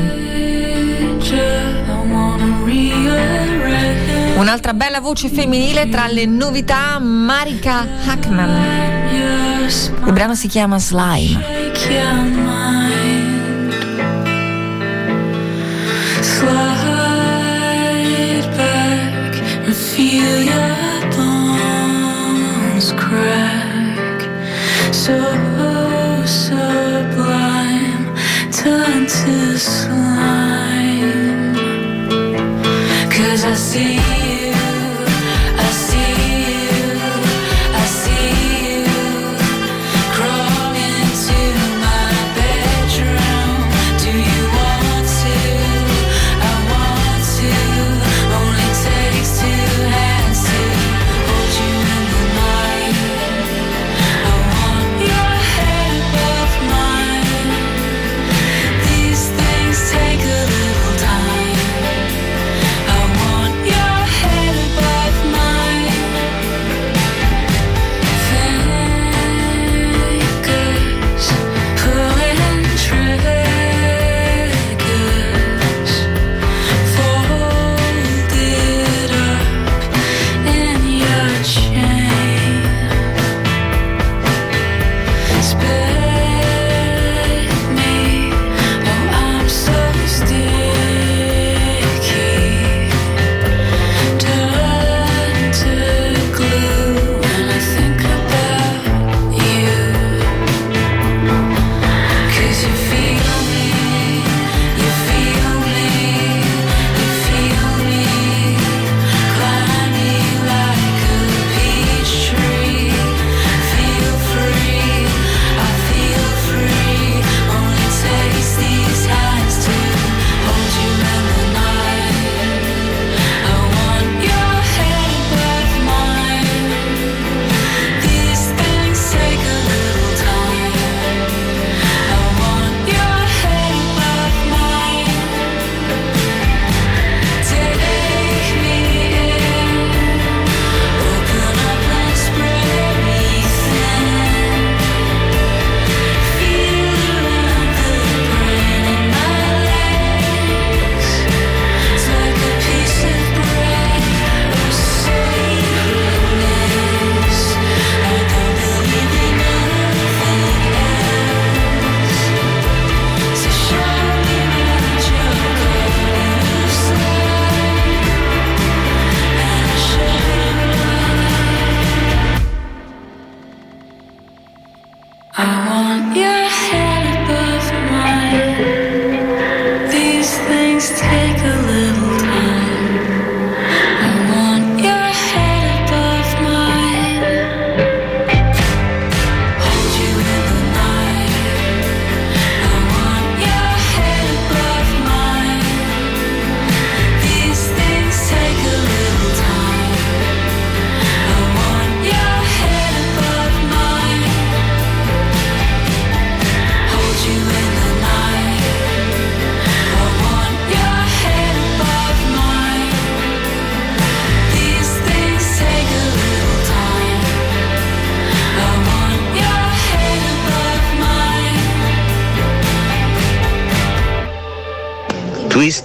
[4.38, 9.66] Un'altra bella voce femminile tra le novità Marika Hackman.
[10.06, 11.42] Il brano si chiama Slime.
[16.20, 16.78] Slide
[18.56, 20.76] back and feel your
[21.16, 24.28] bones crack.
[24.92, 25.16] So
[26.24, 28.14] sublime,
[28.52, 31.56] turn to slime.
[33.10, 34.27] Cause I see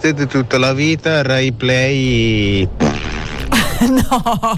[0.03, 2.67] Twisted tutta la vita, Rai Play.
[3.83, 4.57] No,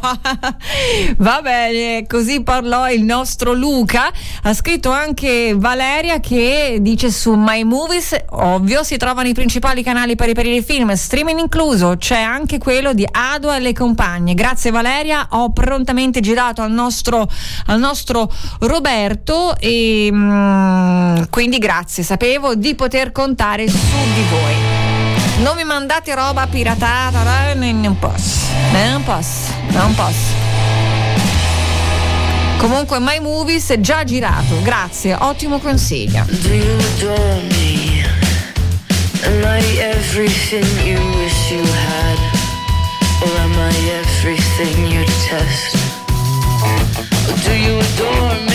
[1.18, 4.12] va bene, così parlò il nostro Luca.
[4.44, 10.16] Ha scritto anche Valeria che dice su My Movies, ovvio, si trovano i principali canali
[10.16, 14.36] per riperire i film, streaming incluso, c'è anche quello di Ado e le compagne.
[14.36, 17.28] Grazie Valeria, ho prontamente girato al nostro,
[17.68, 24.65] al nostro Roberto e mm, quindi grazie, sapevo di poter contare su di voi.
[25.38, 27.24] Non mi mandate roba piratata,
[27.56, 30.44] non posso, non posso, non posso.
[32.58, 36.26] Comunque My Movies è già girato, grazie, ottimo consiglio.
[36.28, 38.06] Do you adore me?
[39.26, 42.18] Am I everything you wish you had?
[43.22, 45.76] Or am I everything you detest?
[47.44, 48.55] Do you adore me?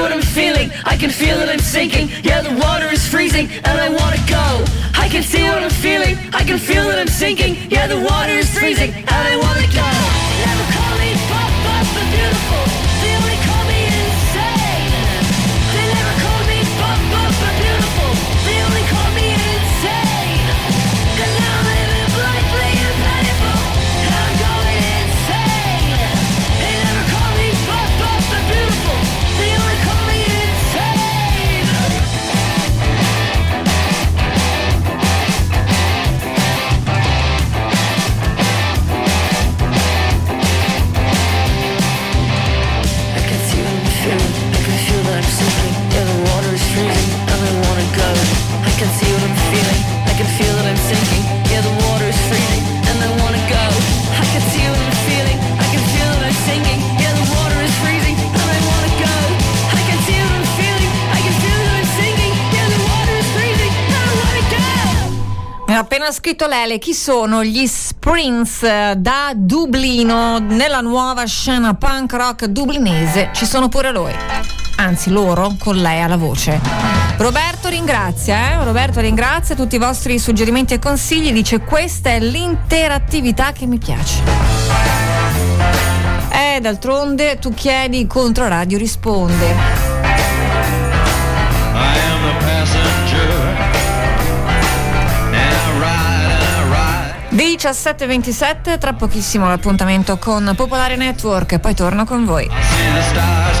[0.00, 0.70] What I'm feeling.
[0.84, 2.08] I can feel that I'm sinking.
[2.22, 4.46] Yeah, the water is freezing, and I wanna go.
[4.94, 6.16] I can see what I'm feeling.
[6.32, 7.70] I can feel that I'm sinking.
[7.70, 9.99] Yeah, the water is freezing, and I wanna go.
[65.78, 72.46] Appena scritto Lele chi sono gli Springs eh, da Dublino nella nuova scena punk rock
[72.46, 73.30] dublinese.
[73.32, 74.16] Ci sono pure loro.
[74.76, 76.60] Anzi, loro con lei alla voce.
[77.18, 78.64] Roberto ringrazia, eh?
[78.64, 81.32] Roberto ringrazia tutti i vostri suggerimenti e consigli.
[81.32, 84.22] Dice: Questa è l'interattività che mi piace.
[86.30, 89.89] Eh, d'altronde tu chiedi, Controradio risponde.
[97.40, 102.44] 17.27, tra pochissimo l'appuntamento con Popolare Network, poi torno con voi.
[102.44, 103.60] See the stars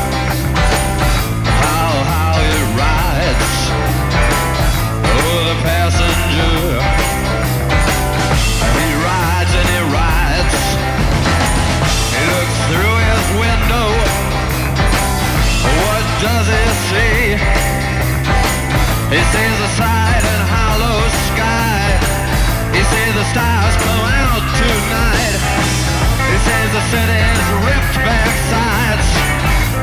[16.21, 17.33] does he see?
[19.09, 21.01] He sees a side and hollow
[21.33, 21.81] sky.
[22.77, 25.35] He sees the stars come out tonight.
[26.29, 29.09] He sees the city's ripped back sides.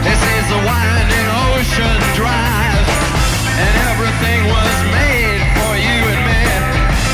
[0.06, 2.86] He sees the winding ocean drive.
[3.58, 6.42] And everything was made for you and me.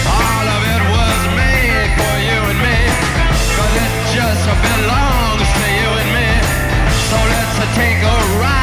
[0.04, 2.80] All of it was made for you and me.
[3.56, 6.30] Cause it just belongs to you and me.
[7.08, 8.53] So let's take a ride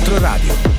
[0.00, 0.69] Controradio.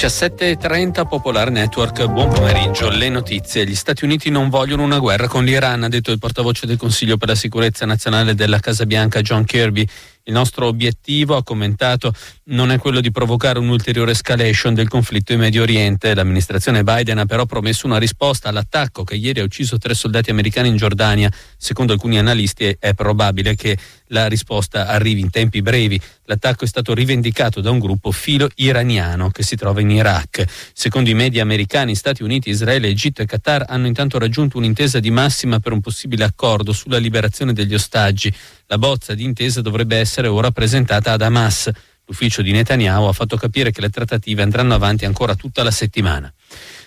[0.00, 2.88] 17.30 Popolare Network, buon pomeriggio.
[2.88, 3.66] Le notizie.
[3.66, 7.18] Gli Stati Uniti non vogliono una guerra con l'Iran, ha detto il portavoce del Consiglio
[7.18, 9.86] per la sicurezza nazionale della Casa Bianca John Kirby.
[10.30, 15.40] Il nostro obiettivo, ha commentato, non è quello di provocare un'ulteriore escalation del conflitto in
[15.40, 16.14] Medio Oriente.
[16.14, 20.68] L'amministrazione Biden ha però promesso una risposta all'attacco che ieri ha ucciso tre soldati americani
[20.68, 21.28] in Giordania.
[21.56, 23.76] Secondo alcuni analisti è probabile che
[24.12, 26.00] la risposta arrivi in tempi brevi.
[26.26, 30.44] L'attacco è stato rivendicato da un gruppo filo iraniano che si trova in Iraq.
[30.72, 35.10] Secondo i media americani, Stati Uniti, Israele, Egitto e Qatar hanno intanto raggiunto un'intesa di
[35.10, 38.32] massima per un possibile accordo sulla liberazione degli ostaggi.
[38.70, 41.68] La bozza di intesa dovrebbe essere ora presentata ad Hamas.
[42.06, 46.32] L'ufficio di Netanyahu ha fatto capire che le trattative andranno avanti ancora tutta la settimana.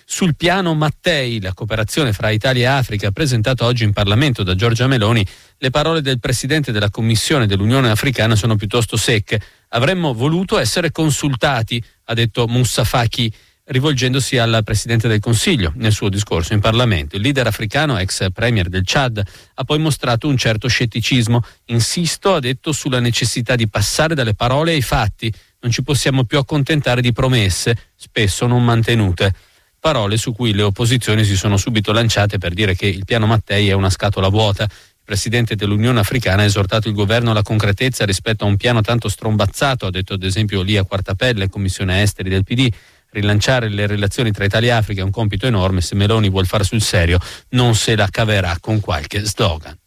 [0.06, 4.86] Sul piano Mattei, la cooperazione fra Italia e Africa, presentato oggi in Parlamento da Giorgia
[4.86, 5.26] Meloni,
[5.58, 9.38] le parole del Presidente della Commissione dell'Unione Africana sono piuttosto secche.
[9.68, 13.30] Avremmo voluto essere consultati, ha detto Moussa Faki,
[13.66, 17.16] rivolgendosi al Presidente del Consiglio nel suo discorso in Parlamento.
[17.16, 19.22] Il leader africano, ex premier del Chad,
[19.54, 21.42] ha poi mostrato un certo scetticismo.
[21.66, 25.32] Insisto, ha detto, sulla necessità di passare dalle parole ai fatti.
[25.60, 29.34] Non ci possiamo più accontentare di promesse, spesso non mantenute.
[29.78, 33.68] Parole su cui le opposizioni si sono subito lanciate per dire che il piano Mattei
[33.68, 34.64] è una scatola vuota.
[34.64, 39.08] Il presidente dell'Unione Africana ha esortato il governo alla concretezza rispetto a un piano tanto
[39.08, 42.68] strombazzato, ha detto ad esempio Lia Quartapelle, commissione esteri del PD.
[43.14, 46.64] Rilanciare le relazioni tra Italia e Africa è un compito enorme, se Meloni vuol fare
[46.64, 47.20] sul serio
[47.50, 49.78] non se la caverà con qualche slogan.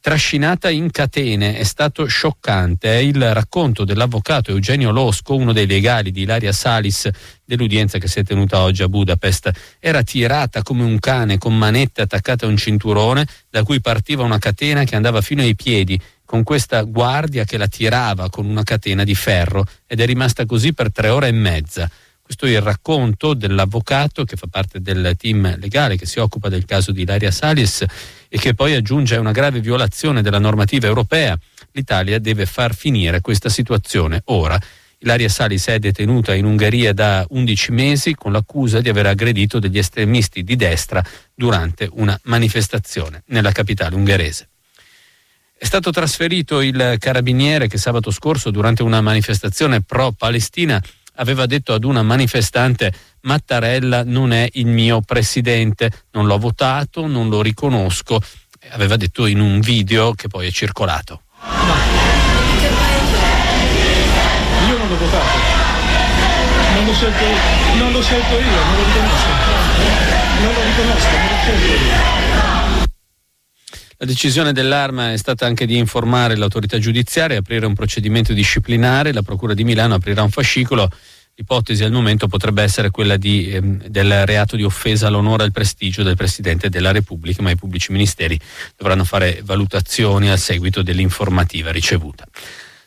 [0.00, 2.90] Trascinata in catene è stato scioccante.
[2.90, 7.08] È il racconto dell'avvocato Eugenio Losco, uno dei legali di Ilaria Salis
[7.44, 9.76] dell'udienza che si è tenuta oggi a Budapest.
[9.78, 14.38] Era tirata come un cane con manette attaccate a un cinturone da cui partiva una
[14.38, 19.04] catena che andava fino ai piedi con questa guardia che la tirava con una catena
[19.04, 21.88] di ferro ed è rimasta così per tre ore e mezza.
[22.30, 26.64] Questo è il racconto dell'avvocato che fa parte del team legale che si occupa del
[26.64, 27.84] caso di Ilaria Salis
[28.28, 31.36] e che poi aggiunge una grave violazione della normativa europea.
[31.72, 34.56] L'Italia deve far finire questa situazione ora.
[34.98, 39.78] Ilaria Salis è detenuta in Ungheria da 11 mesi con l'accusa di aver aggredito degli
[39.78, 41.04] estremisti di destra
[41.34, 44.50] durante una manifestazione nella capitale ungherese.
[45.58, 50.80] È stato trasferito il carabiniere che sabato scorso durante una manifestazione pro-Palestina
[51.20, 52.92] aveva detto ad una manifestante
[53.22, 58.18] Mattarella non è il mio presidente, non l'ho votato, non lo riconosco,
[58.70, 61.22] aveva detto in un video che poi è circolato.
[64.66, 65.38] Io non l'ho votato.
[66.74, 67.24] Non l'ho scelto.
[67.76, 69.28] Non l'ho scelto io, non lo riconosco.
[70.40, 72.59] Non lo riconosco, non l'ho scelto io.
[74.02, 79.12] La decisione dell'Arma è stata anche di informare l'autorità giudiziaria e aprire un procedimento disciplinare.
[79.12, 80.88] La Procura di Milano aprirà un fascicolo.
[81.34, 85.52] L'ipotesi al momento potrebbe essere quella di, ehm, del reato di offesa all'onore e al
[85.52, 88.40] prestigio del Presidente della Repubblica, ma i pubblici ministeri
[88.74, 92.24] dovranno fare valutazioni a seguito dell'informativa ricevuta.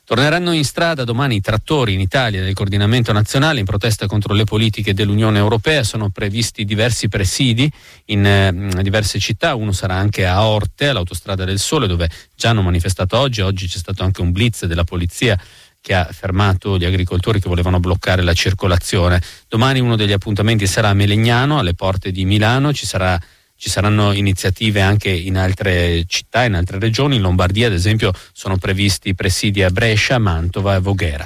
[0.06, 4.44] Torneranno in strada domani i trattori in Italia del coordinamento nazionale in protesta contro le
[4.44, 5.82] politiche dell'Unione Europea.
[5.84, 7.72] Sono previsti diversi presidi
[8.08, 12.62] in eh, diverse città, uno sarà anche a Orte, all'autostrada del Sole, dove già hanno
[12.62, 13.40] manifestato oggi.
[13.40, 15.40] Oggi c'è stato anche un blitz della polizia
[15.80, 19.22] che ha fermato gli agricoltori che volevano bloccare la circolazione.
[19.48, 23.18] Domani uno degli appuntamenti sarà a Melegnano, alle porte di Milano, ci sarà
[23.64, 27.16] ci saranno iniziative anche in altre città, in altre regioni.
[27.16, 31.26] In Lombardia, ad esempio, sono previsti presidi a Brescia, Mantova e Voghera.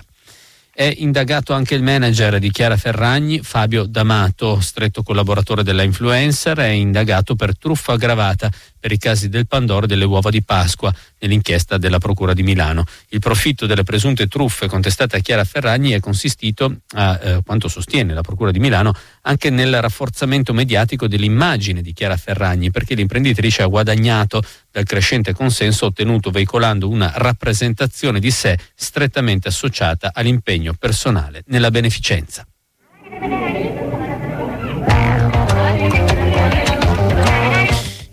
[0.72, 6.68] È indagato anche il manager di Chiara Ferragni, Fabio D'Amato, stretto collaboratore della influencer, è
[6.68, 11.78] indagato per truffa aggravata per i casi del Pandoro e delle uova di Pasqua nell'inchiesta
[11.78, 12.86] della Procura di Milano.
[13.10, 18.14] Il profitto delle presunte truffe contestate a Chiara Ferragni è consistito, a eh, quanto sostiene
[18.14, 23.68] la Procura di Milano, anche nel rafforzamento mediatico dell'immagine di Chiara Ferragni, perché l'imprenditrice ha
[23.68, 24.42] guadagnato
[24.72, 32.46] dal crescente consenso ottenuto veicolando una rappresentazione di sé strettamente associata all'impegno personale nella beneficenza.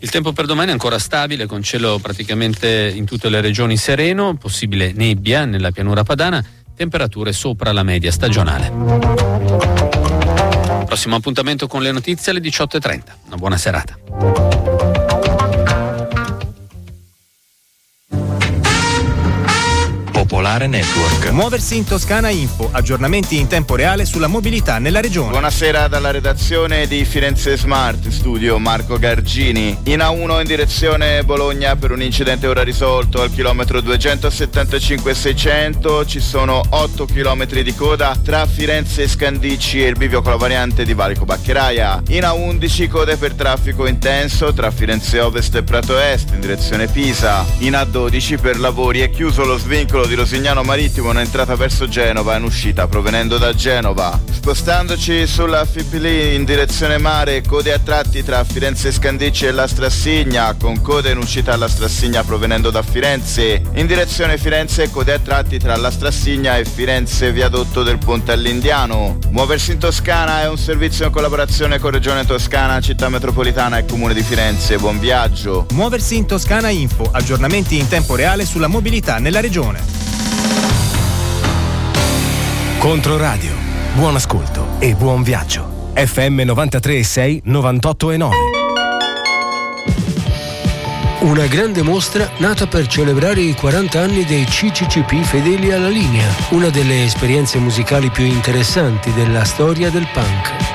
[0.04, 4.36] Il tempo per domani è ancora stabile, con cielo praticamente in tutte le regioni sereno,
[4.36, 6.44] possibile nebbia nella pianura padana,
[6.76, 8.70] temperature sopra la media stagionale.
[10.84, 13.02] Prossimo appuntamento con le notizie alle 18.30.
[13.28, 14.73] Una buona serata.
[20.34, 21.30] Popolare Network.
[21.30, 25.30] Muoversi in Toscana Info, aggiornamenti in tempo reale sulla mobilità nella regione.
[25.30, 29.78] Buonasera dalla redazione di Firenze Smart Studio Marco Gargini.
[29.84, 36.60] In A1 in direzione Bologna per un incidente ora risolto al chilometro 275-600 ci sono
[36.68, 40.94] 8 km di coda tra Firenze e Scandicci e il bivio con la variante di
[40.94, 42.02] Valico Baccheraia.
[42.08, 47.46] In A11 code per traffico intenso tra Firenze Ovest e Prato Est in direzione Pisa.
[47.58, 52.34] In A12 per lavori è chiuso lo svincolo di Rosignano Marittimo in entrata verso Genova
[52.34, 54.18] e in uscita provenendo da Genova.
[54.32, 60.54] Spostandoci sulla Fipili in direzione mare, code a tratti tra Firenze Scandicci e la Strassigna,
[60.58, 63.60] con code in uscita alla Strassigna provenendo da Firenze.
[63.74, 69.18] In direzione Firenze, code a tratti tra la Strassigna e Firenze Viadotto del Ponte all'Indiano.
[69.28, 74.14] Muoversi in Toscana è un servizio in collaborazione con Regione Toscana, Città Metropolitana e Comune
[74.14, 74.78] di Firenze.
[74.78, 75.66] Buon viaggio.
[75.72, 80.13] Muoversi in Toscana Info, aggiornamenti in tempo reale sulla mobilità nella regione.
[82.84, 83.54] Controradio.
[83.94, 85.92] Buon ascolto e buon viaggio.
[85.94, 88.28] FM 93.6 98.9.
[91.20, 96.68] Una grande mostra nata per celebrare i 40 anni dei CCCP fedeli alla linea, una
[96.68, 100.73] delle esperienze musicali più interessanti della storia del punk.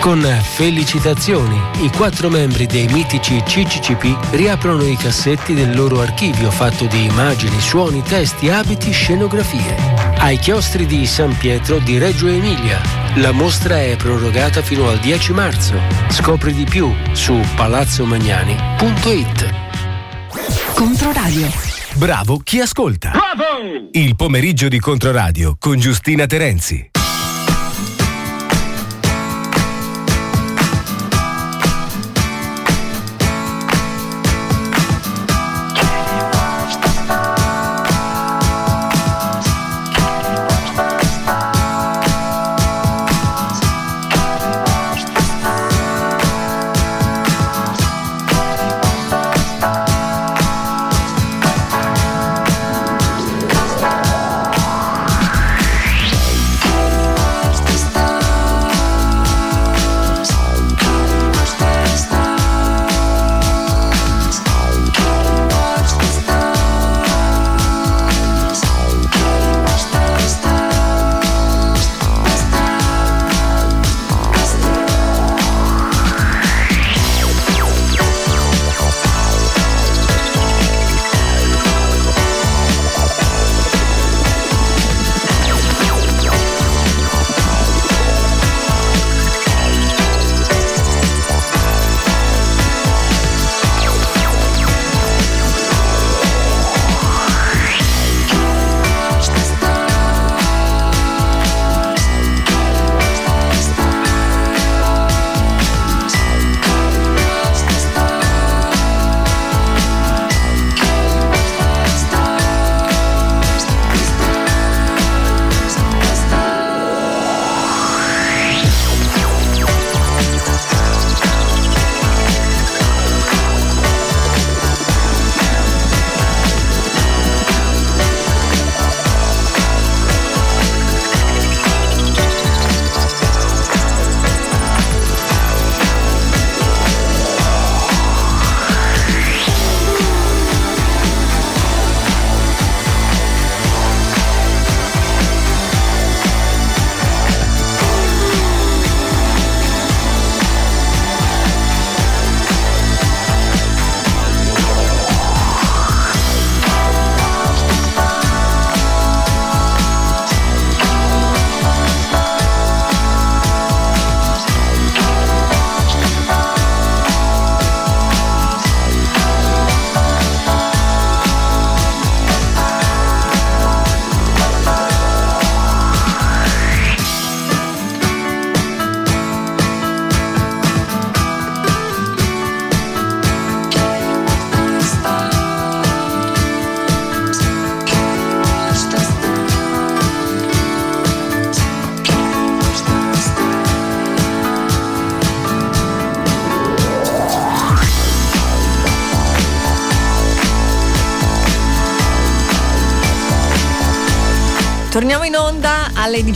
[0.00, 6.86] Con felicitazioni, i quattro membri dei mitici CCCP riaprono i cassetti del loro archivio fatto
[6.86, 9.76] di immagini, suoni, testi, abiti, scenografie.
[10.16, 12.80] Ai chiostri di San Pietro di Reggio Emilia.
[13.16, 15.78] La mostra è prorogata fino al 10 marzo.
[16.08, 19.54] Scopri di più su palazzomagnani.it.
[20.74, 21.46] Controradio.
[21.94, 23.10] Bravo chi ascolta.
[23.10, 23.88] Bravo!
[23.90, 26.89] Il pomeriggio di Controradio con Giustina Terenzi.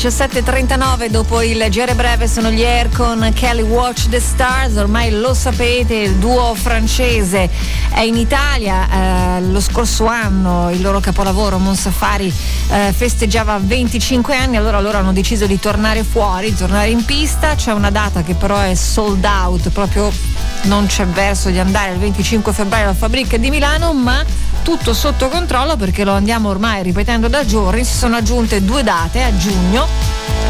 [0.04, 5.32] 17.39 dopo il GR breve sono gli Air con Kelly Watch the Stars, ormai lo
[5.32, 7.48] sapete, il duo francese
[7.88, 12.30] è in Italia, eh, lo scorso anno il loro capolavoro Monsafari
[12.70, 17.72] eh, festeggiava 25 anni, allora loro hanno deciso di tornare fuori, tornare in pista, c'è
[17.72, 20.12] una data che però è sold out, proprio
[20.64, 21.92] non c'è verso di andare.
[21.92, 24.22] Il 25 febbraio alla Fabrica di Milano, ma
[24.64, 29.22] tutto sotto controllo perché lo andiamo ormai ripetendo da giorni, si sono aggiunte due date
[29.22, 29.86] a giugno,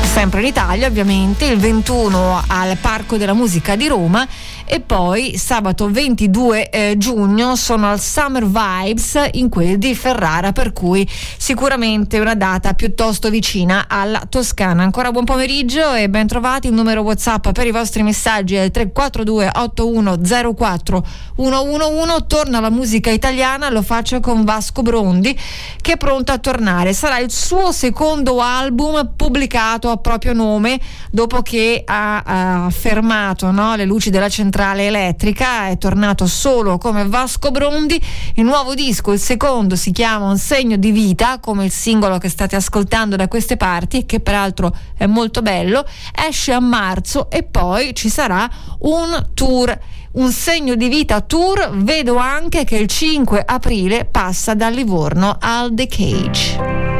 [0.05, 4.24] sempre in Italia ovviamente, il 21 al Parco della Musica di Roma
[4.66, 10.73] e poi sabato 22 eh, giugno sono al Summer Vibes in quel di Ferrara, per
[10.73, 14.82] cui sicuramente una data piuttosto vicina alla Toscana.
[14.82, 18.70] Ancora buon pomeriggio e ben trovati, il numero WhatsApp per i vostri messaggi è il
[18.70, 25.39] 342 8104 111, torna la musica italiana, lo faccio con Vasco Brondi
[25.81, 26.95] che è pronto a tornare.
[26.95, 30.81] Sarà il suo secondo album pubblicato a proprio nome
[31.11, 37.06] dopo che ha, ha fermato no, le luci della centrale elettrica, è tornato solo come
[37.06, 38.01] Vasco Brondi.
[38.35, 42.28] Il nuovo disco, il secondo, si chiama Un segno di vita, come il singolo che
[42.28, 45.85] state ascoltando da queste parti, che peraltro è molto bello,
[46.28, 48.48] esce a marzo e poi ci sarà
[48.81, 49.78] un tour
[50.12, 55.74] un segno di vita tour, vedo anche che il 5 aprile passa da Livorno al
[55.74, 56.94] The Cage.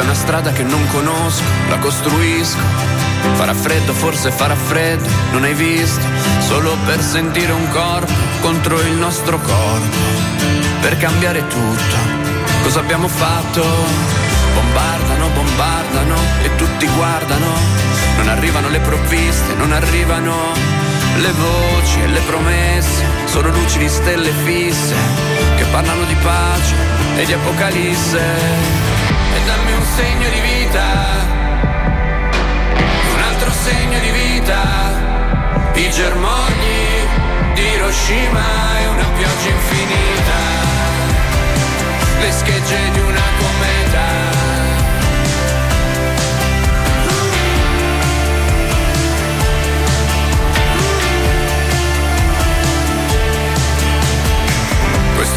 [0.00, 2.58] Questa è una strada che non conosco, la costruisco.
[3.34, 6.00] Farà freddo, forse farà freddo, non hai visto?
[6.38, 8.10] Solo per sentire un corpo
[8.40, 9.96] contro il nostro corpo.
[10.80, 11.96] Per cambiare tutto,
[12.62, 13.62] cosa abbiamo fatto?
[14.54, 17.52] Bombardano, bombardano e tutti guardano.
[18.16, 20.34] Non arrivano le provviste, non arrivano
[21.18, 23.04] le voci e le promesse.
[23.26, 24.94] Solo luci di stelle fisse
[25.56, 26.74] che parlano di pace
[27.18, 28.89] e di apocalisse
[29.94, 30.86] segno di vita,
[33.14, 34.62] un altro segno di vita,
[35.74, 37.08] i germogli
[37.54, 40.38] di Hiroshima e una pioggia infinita,
[42.20, 44.49] le schegge di una cometa.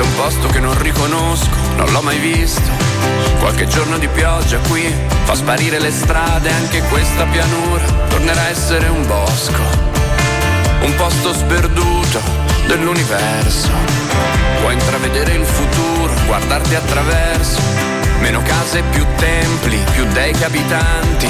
[0.04, 2.70] Un posto che non riconosco, non l'ho mai visto.
[3.40, 4.94] Qualche giorno di pioggia qui
[5.24, 9.62] fa sparire le strade, anche questa pianura tornerà a essere un bosco.
[10.82, 12.22] Un posto sperduto
[12.68, 13.70] dell'universo.
[14.62, 17.60] Puoi intravedere il futuro, guardarti attraverso.
[18.20, 21.28] Meno case, più templi, più dei che.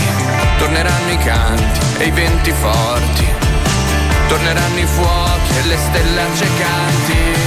[0.57, 3.25] Torneranno i canti e i venti forti.
[4.27, 7.42] Torneranno i fuochi e le stelle accecanti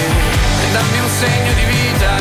[0.76, 2.14] dammi un segno di vita,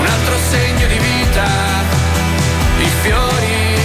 [0.00, 1.46] un altro segno di vita,
[2.78, 3.78] i fiori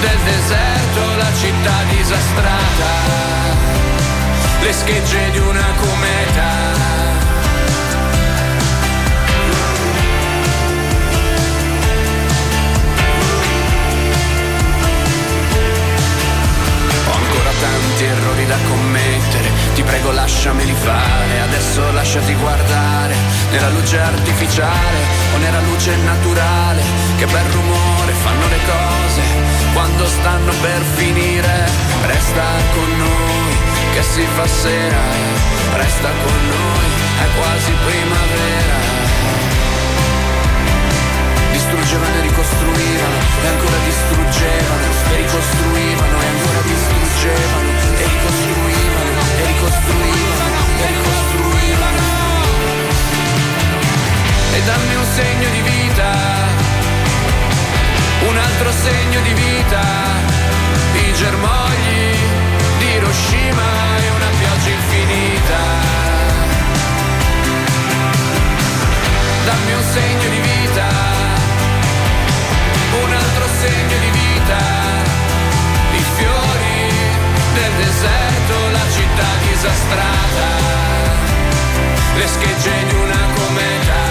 [0.00, 2.90] del deserto, la città disastrata,
[4.60, 6.82] le schegge di una cometa.
[17.60, 19.43] Tanti errori da commettere,
[19.74, 23.14] ti prego lasciameli fare, adesso lasciati guardare,
[23.50, 24.98] nella luce artificiale
[25.34, 26.82] o nella luce naturale,
[27.18, 29.22] che bel rumore fanno le cose
[29.72, 31.66] quando stanno per finire,
[32.06, 33.54] resta con noi,
[33.94, 35.02] che si fa sera,
[35.74, 36.86] resta con noi,
[37.18, 39.02] è quasi primavera.
[41.50, 47.68] Distruggevano e ricostruivano e ancora distruggevano e ricostruivano e ancora distruggevano
[47.98, 49.23] e ricostruivano
[49.64, 52.02] e ricostruivano e ricostruivano
[54.52, 56.12] e dammi un segno di vita
[58.28, 59.82] un altro segno di vita.
[60.94, 62.16] I germogli
[62.78, 65.58] di Hiroshima e una pioggia infinita.
[69.44, 71.24] Dammi un segno di vita
[73.02, 74.83] un altro segno di vita,
[79.14, 80.46] tutta disastrata,
[82.16, 84.02] le schegge di una cometa.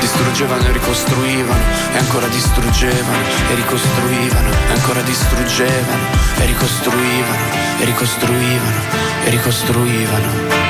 [0.00, 1.62] distruggevano e ricostruivano
[1.92, 6.06] e ancora distruggevano e ricostruivano e ancora distruggevano
[6.38, 7.44] e ricostruivano
[7.78, 8.80] e ricostruivano
[9.24, 10.61] e ricostruivano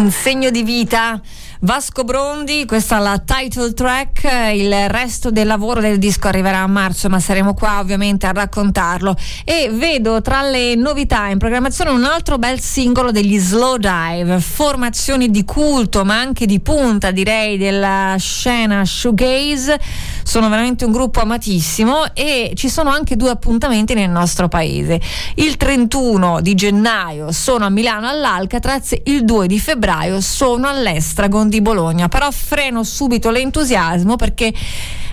[0.00, 1.20] Un segno di vita.
[1.62, 6.66] Vasco Brondi, questa è la title track, il resto del lavoro del disco arriverà a
[6.66, 9.14] marzo, ma saremo qua ovviamente a raccontarlo.
[9.44, 15.30] E vedo tra le novità in programmazione un altro bel singolo degli Slow Dive, formazioni
[15.30, 19.78] di culto ma anche di punta direi della scena shoegaze,
[20.22, 25.00] sono veramente un gruppo amatissimo e ci sono anche due appuntamenti nel nostro paese.
[25.34, 31.60] Il 31 di gennaio sono a Milano all'Alcatraz, il 2 di febbraio sono all'Estragon di
[31.60, 34.52] Bologna, però freno subito l'entusiasmo perché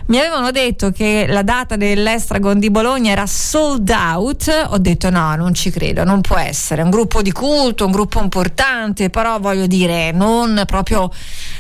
[0.08, 5.36] mi avevano detto che la data dell'Estragon di Bologna era sold out, ho detto no,
[5.36, 9.68] non ci credo, non può essere, un gruppo di culto, un gruppo importante, però voglio
[9.68, 11.12] dire non proprio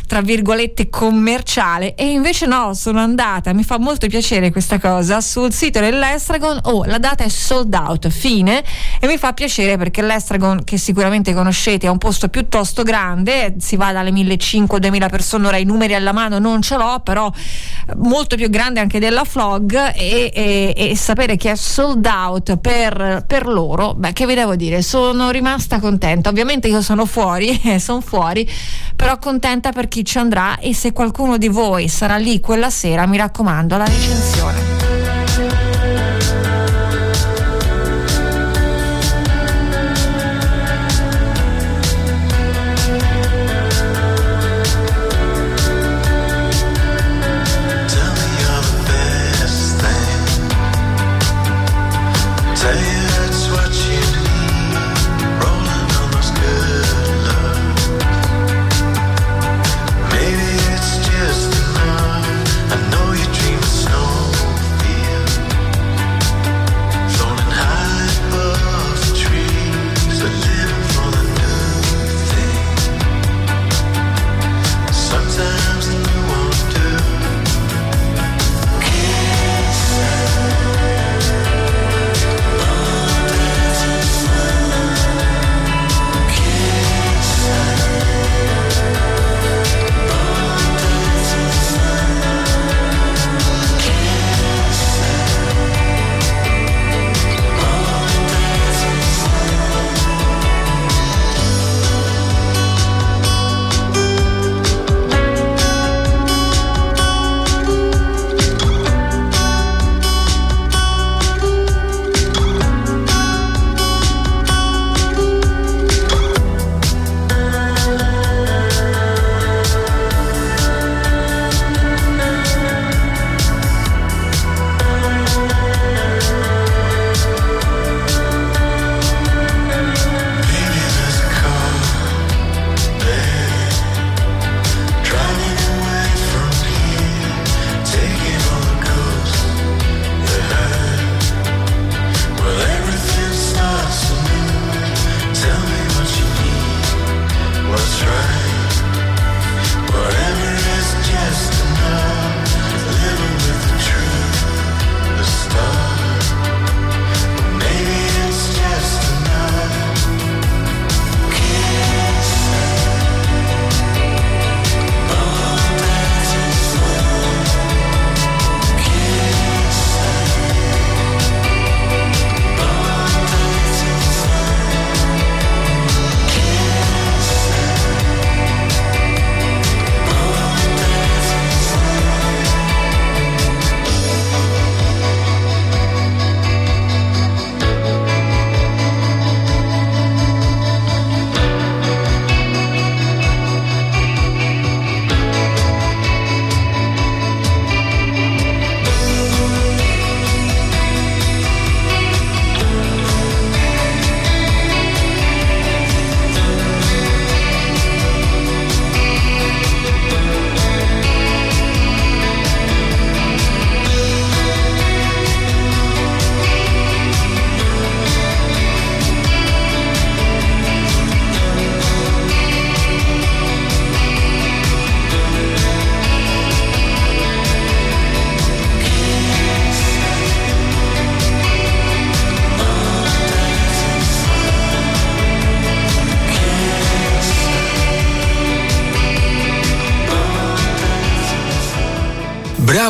[0.07, 1.94] tra virgolette commerciale.
[1.95, 6.86] E invece no, sono andata, mi fa molto piacere questa cosa, sul sito dell'Estragon, oh
[6.86, 8.64] la data è sold out, fine.
[8.99, 13.76] E mi fa piacere perché l'Estragon che sicuramente conoscete è un posto piuttosto grande, si
[13.76, 17.30] va dalle 1500-2000 persone, ora i numeri alla mano non ce l'ho, però
[17.98, 23.26] molto più grande anche della Flog e, e- e sapere che è sold out per,
[23.27, 27.99] per loro, beh che vi devo dire, sono rimasta contenta, ovviamente io sono fuori, sono
[27.99, 28.49] fuori,
[28.95, 33.05] però contenta per chi ci andrà e se qualcuno di voi sarà lì quella sera
[33.05, 34.97] mi raccomando la recensione.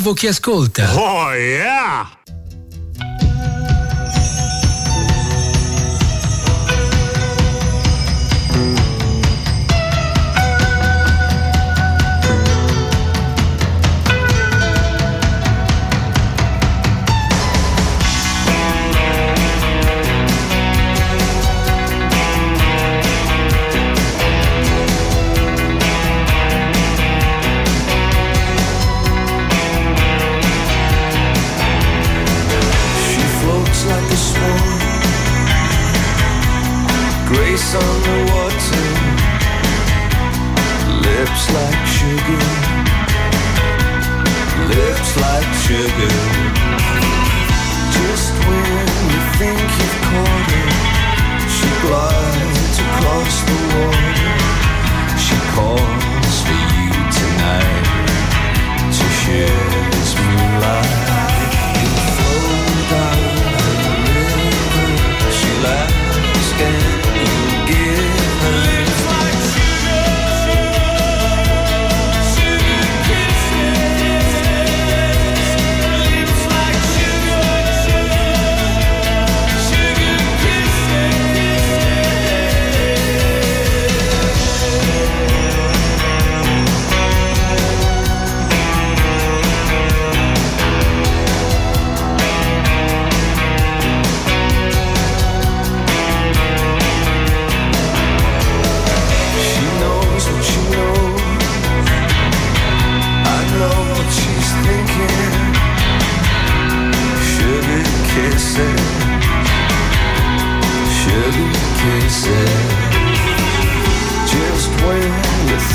[0.07, 0.93] Bravo chi ascolta.
[0.95, 1.66] Oh yeah!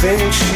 [0.02, 0.51] You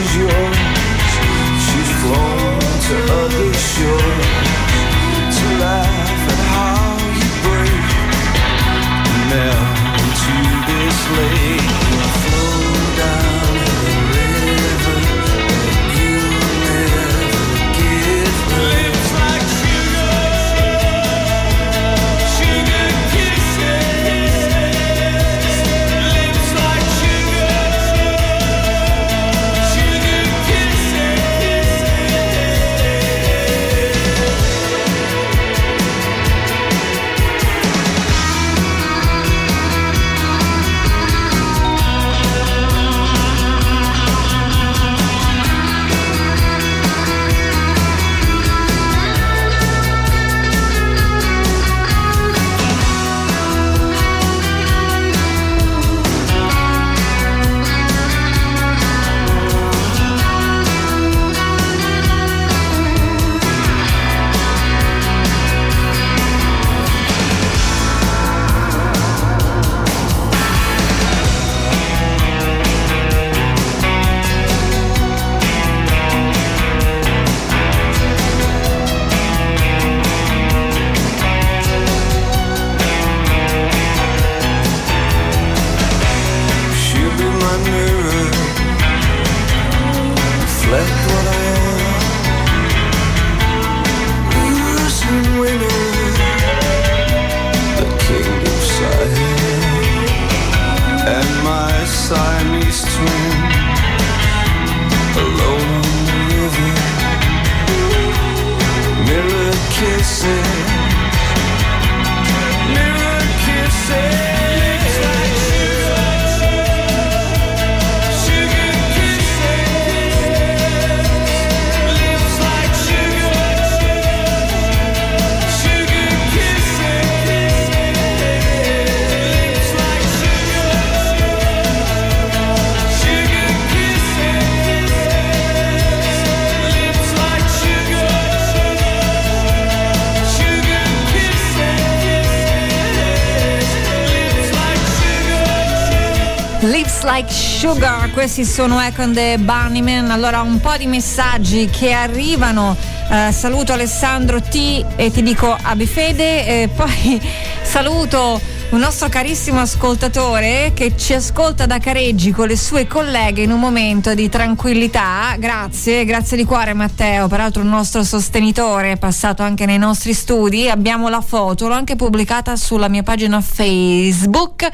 [148.16, 150.10] questi sono Econ the Bunnymen.
[150.10, 152.74] Allora, un po' di messaggi che arrivano.
[153.10, 156.62] Eh, saluto Alessandro T e ti dico abbi fede.
[156.62, 157.20] Eh, poi
[157.62, 158.40] saluto
[158.70, 163.60] un nostro carissimo ascoltatore che ci ascolta da Careggi con le sue colleghe in un
[163.60, 165.36] momento di tranquillità.
[165.38, 170.68] Grazie, grazie di cuore Matteo, peraltro un nostro sostenitore, è passato anche nei nostri studi.
[170.68, 174.68] Abbiamo la foto, l'ho anche pubblicata sulla mia pagina Facebook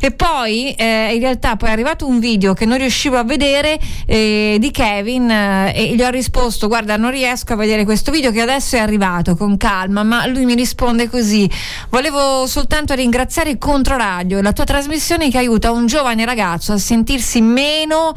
[0.00, 3.78] e poi eh, in realtà poi è arrivato un video che non riuscivo a vedere
[4.06, 8.30] eh, di Kevin eh, e gli ho risposto guarda non riesco a vedere questo video
[8.30, 11.50] che adesso è arrivato con calma, ma lui mi risponde così,
[11.90, 18.14] volevo soltanto ringraziare Controradio, la tua trasmissione che aiuta un giovane ragazzo a sentirsi meno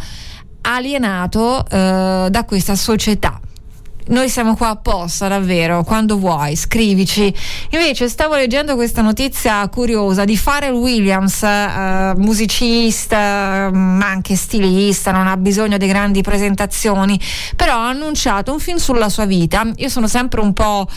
[0.62, 3.41] alienato eh, da questa società.
[4.08, 7.34] Noi siamo qua apposta, davvero, quando vuoi, scrivici.
[7.70, 15.28] Invece stavo leggendo questa notizia curiosa di Pharrell Williams, eh, musicista, ma anche stilista, non
[15.28, 17.20] ha bisogno di grandi presentazioni,
[17.56, 19.70] però ha annunciato un film sulla sua vita.
[19.76, 20.88] Io sono sempre un po'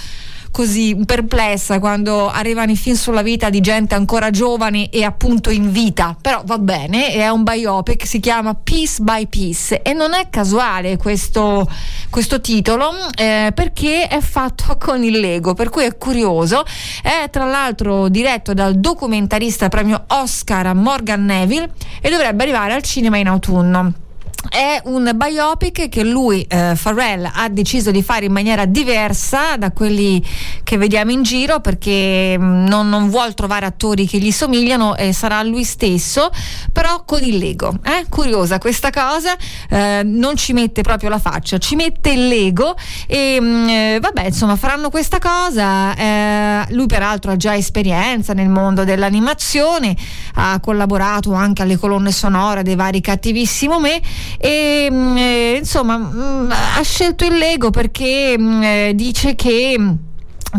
[0.55, 5.72] così perplessa quando arrivano i film sulla vita di gente ancora giovane e appunto in
[5.72, 10.28] vita, però va bene, è un biopic, si chiama Piece by Piece e non è
[10.31, 11.68] casuale questo,
[12.09, 16.64] questo titolo eh, perché è fatto con il Lego, per cui è curioso,
[17.02, 23.16] è tra l'altro diretto dal documentarista premio Oscar Morgan Neville e dovrebbe arrivare al cinema
[23.16, 24.03] in autunno
[24.48, 29.72] è un biopic che lui, eh, Farrell, ha deciso di fare in maniera diversa da
[29.72, 30.22] quelli
[30.62, 35.12] che vediamo in giro perché mh, non, non vuole trovare attori che gli somigliano e
[35.12, 36.30] sarà lui stesso,
[36.72, 37.78] però con il Lego.
[37.82, 38.06] Eh?
[38.08, 39.36] Curiosa questa cosa,
[39.68, 42.76] eh, non ci mette proprio la faccia, ci mette il Lego
[43.06, 45.94] e mh, eh, vabbè, insomma, faranno questa cosa.
[45.94, 49.96] Eh, lui peraltro ha già esperienza nel mondo dell'animazione,
[50.34, 54.00] ha collaborato anche alle colonne sonore dei vari Cattivissimo Me
[54.39, 59.77] e mh, eh, insomma mh, ha scelto il Lego perché mh, eh, dice che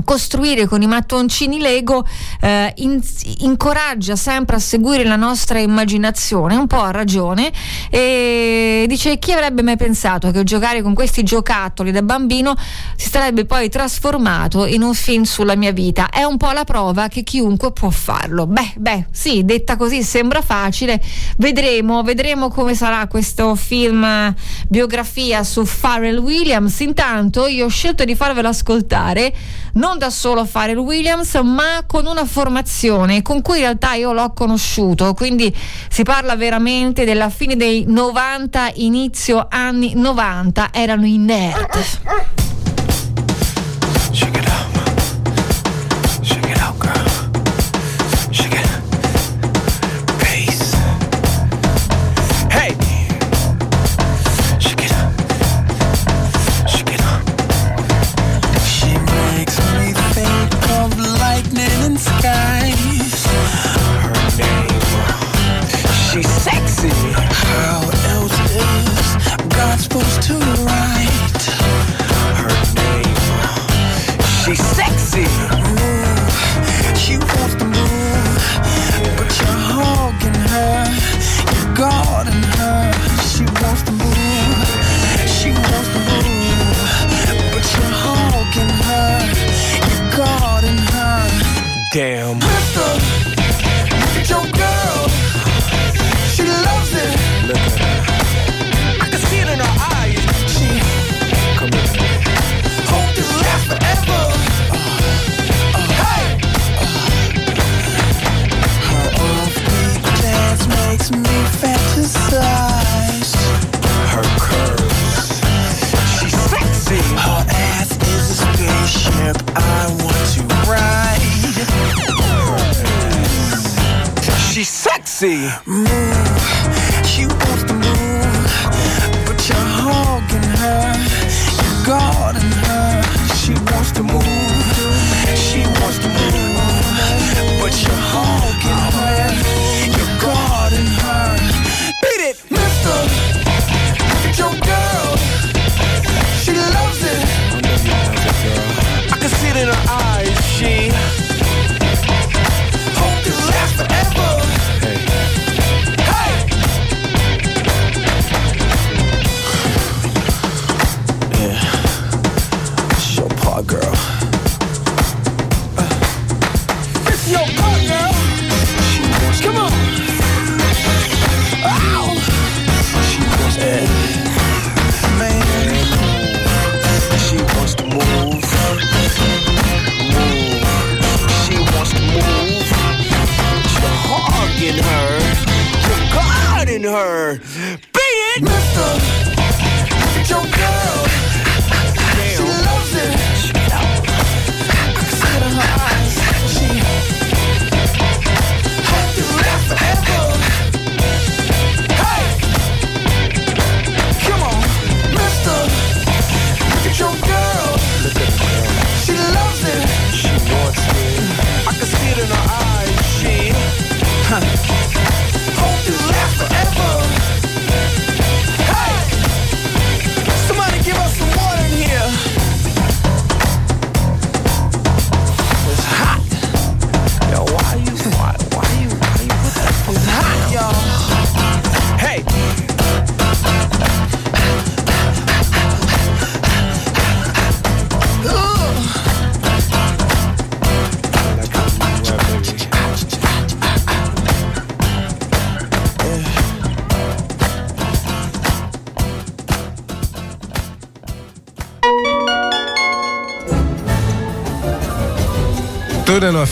[0.03, 2.05] costruire con i mattoncini Lego
[2.41, 3.01] eh, in-
[3.39, 7.51] incoraggia sempre a seguire la nostra immaginazione, un po' ha ragione,
[7.89, 12.55] e dice chi avrebbe mai pensato che giocare con questi giocattoli da bambino
[12.95, 16.09] si sarebbe poi trasformato in un film sulla mia vita.
[16.09, 18.47] È un po' la prova che chiunque può farlo.
[18.47, 21.01] Beh, beh, sì, detta così sembra facile,
[21.38, 24.35] vedremo, vedremo come sarà questo film eh,
[24.67, 26.80] biografia su Pharrell Williams.
[26.80, 29.34] Intanto io ho scelto di farvelo ascoltare
[29.76, 34.34] non da solo Pharrell Williams, ma con una formazione con cui in realtà io l'ho
[34.34, 35.53] conosciuto, quindi
[35.89, 41.85] si parla veramente della fine dei 90, inizio anni 90, erano i nerd.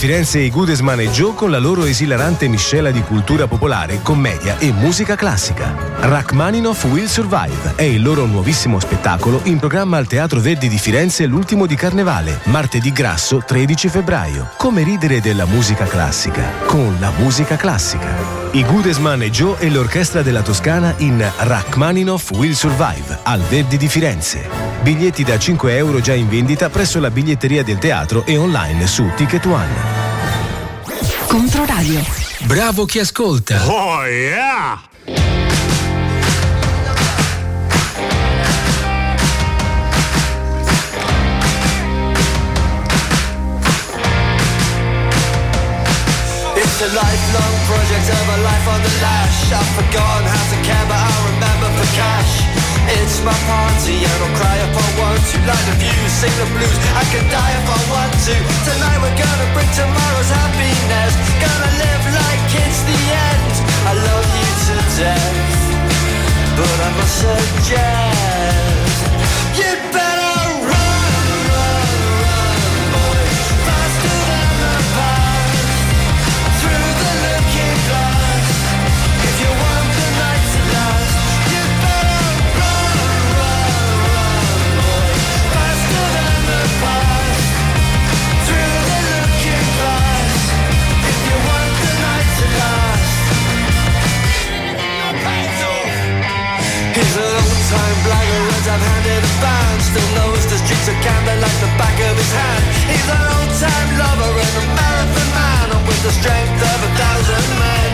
[0.03, 4.73] Firenze i Goodesman e Joe con la loro esilarante miscela di cultura popolare, commedia e
[4.73, 5.73] musica classica.
[6.01, 11.25] Rachmaninoff Will Survive è il loro nuovissimo spettacolo in programma al Teatro Verdi di Firenze
[11.25, 14.49] l'ultimo di Carnevale, martedì grasso 13 febbraio.
[14.57, 18.13] Come ridere della musica classica con la musica classica.
[18.51, 23.87] I Goodesman e Joe e l'orchestra della Toscana in Rachmaninoff Will Survive al Verdi di
[23.87, 24.49] Firenze.
[24.81, 29.09] Biglietti da 5 euro già in vendita presso la biglietteria del teatro e online su
[29.15, 29.92] Ticket One.
[31.33, 31.99] Controradio.
[32.45, 33.65] Bravo chi ascolta.
[33.65, 34.79] Oh yeah!
[46.55, 49.51] It's a lifelong project of a life on the lash.
[49.53, 52.52] I've forgotten how to care, but I'll remember for cash.
[52.89, 55.37] It's my party and I'll cry if I want to.
[55.47, 56.77] Light the views, sing the blues.
[56.99, 58.35] I can die if I want to.
[58.67, 61.13] Tonight we're gonna bring tomorrow's happiness.
[61.39, 62.99] Gonna live like it's the
[63.31, 63.53] end.
[63.87, 65.63] I love you to death,
[66.59, 68.99] but I must suggest
[69.59, 70.12] you'd better
[97.73, 101.71] An old-time blackguard I've handed a band Still knows the streets of Camden like the
[101.81, 102.63] back of his hand.
[102.85, 107.47] He's an old-time lover and a marathon man And with the strength of a thousand
[107.57, 107.91] men.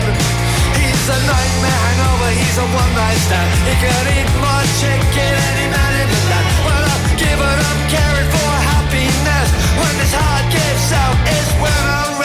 [0.76, 3.48] He's a nightmare hangover, he's a one-night stand.
[3.64, 6.46] He could eat more chicken any man in the land.
[6.60, 9.48] Well, I've given up caring for happiness.
[9.80, 12.19] When this heart gives out, it's when I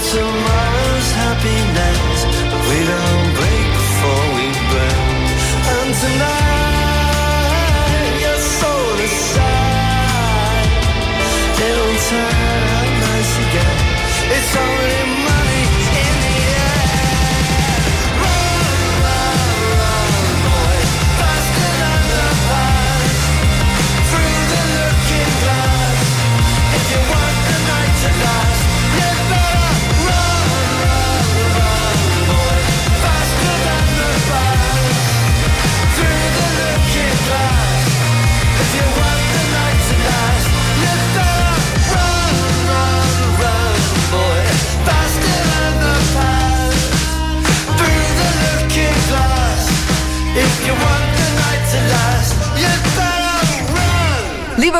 [0.00, 2.18] tomorrow's happiness.
[2.70, 5.26] We don't break before we burn.
[5.74, 7.48] And tonight,
[8.22, 8.94] your soul
[11.68, 13.78] it'll turn out nice again.
[14.36, 15.17] It's only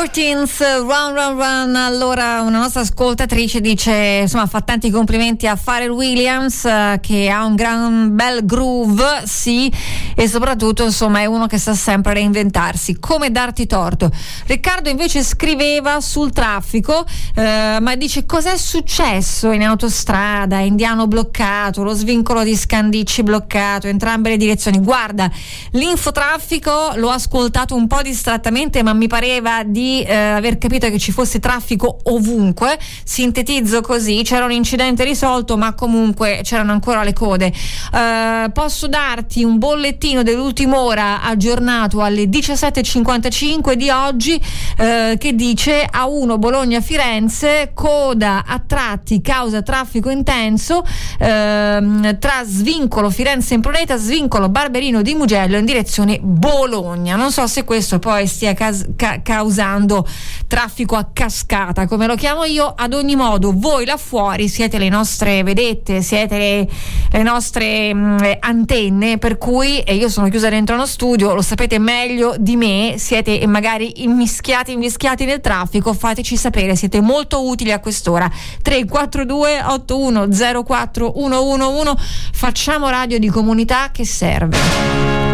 [0.09, 1.77] Libertines, run run run.
[1.77, 7.45] Allora, una nostra ascoltatrice dice: insomma, fa tanti complimenti a Pharrell Williams, eh, che ha
[7.45, 9.71] un gran bel groove, sì,
[10.15, 12.99] e soprattutto, insomma, è uno che sa sempre reinventarsi.
[12.99, 14.11] Come darti torto?
[14.47, 17.05] Riccardo invece scriveva sul traffico,
[17.35, 20.61] eh, ma dice: cos'è successo in autostrada?
[20.61, 24.79] Indiano bloccato, lo svincolo di Scandicci bloccato, entrambe le direzioni.
[24.79, 25.31] Guarda,
[25.73, 31.13] l'infotraffico l'ho ascoltato un po' distrattamente, ma mi pareva di eh, aver capito che ci
[31.13, 32.79] fosse traffico ovunque.
[33.05, 37.47] Sintetizzo così: c'era un incidente risolto, ma comunque c'erano ancora le code.
[37.47, 44.41] Eh, posso darti un bollettino dell'ultima ora aggiornato alle 17.55 di oggi
[44.77, 50.85] eh, che dice A1 Bologna-Firenze, coda a tratti causa traffico intenso
[51.19, 57.17] ehm, tra svincolo Firenze Improneta, svincolo Barberino di Mugello in direzione Bologna.
[57.17, 59.88] Non so se questo poi stia cas- ca- causando
[60.47, 62.73] traffico a cascata, come lo chiamo io.
[62.77, 66.69] Ad ogni modo, voi là fuori siete le nostre vedette, siete le,
[67.11, 71.79] le nostre mh, antenne, per cui e io sono chiusa dentro uno studio, lo sapete
[71.79, 77.81] meglio di me, siete magari immischiati, invischiati nel traffico, fateci sapere, siete molto utili a
[77.81, 78.31] quest'ora.
[78.63, 80.29] 342 81
[80.65, 81.93] 04 111
[82.33, 85.28] facciamo radio di comunità che serve.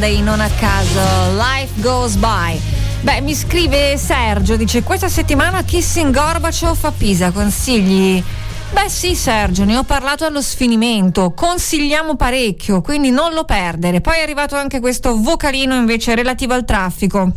[0.00, 1.36] Monday, non a caso.
[1.36, 2.58] Life goes by.
[3.02, 8.22] Beh, mi scrive Sergio, dice questa settimana Kissing Gorbaciov a Pisa, consigli?
[8.72, 14.00] Beh sì Sergio, ne ho parlato allo sfinimento, consigliamo parecchio, quindi non lo perdere.
[14.00, 17.30] Poi è arrivato anche questo vocalino invece relativo al traffico.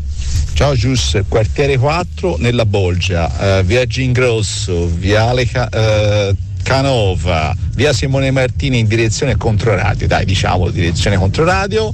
[0.53, 8.80] Ciao Gius, quartiere 4 nella Bolgia, eh, via Gingrosso, viale eh, Canova, via Simone Martini
[8.80, 11.94] in direzione Controradio, dai diciamo direzione Controradio,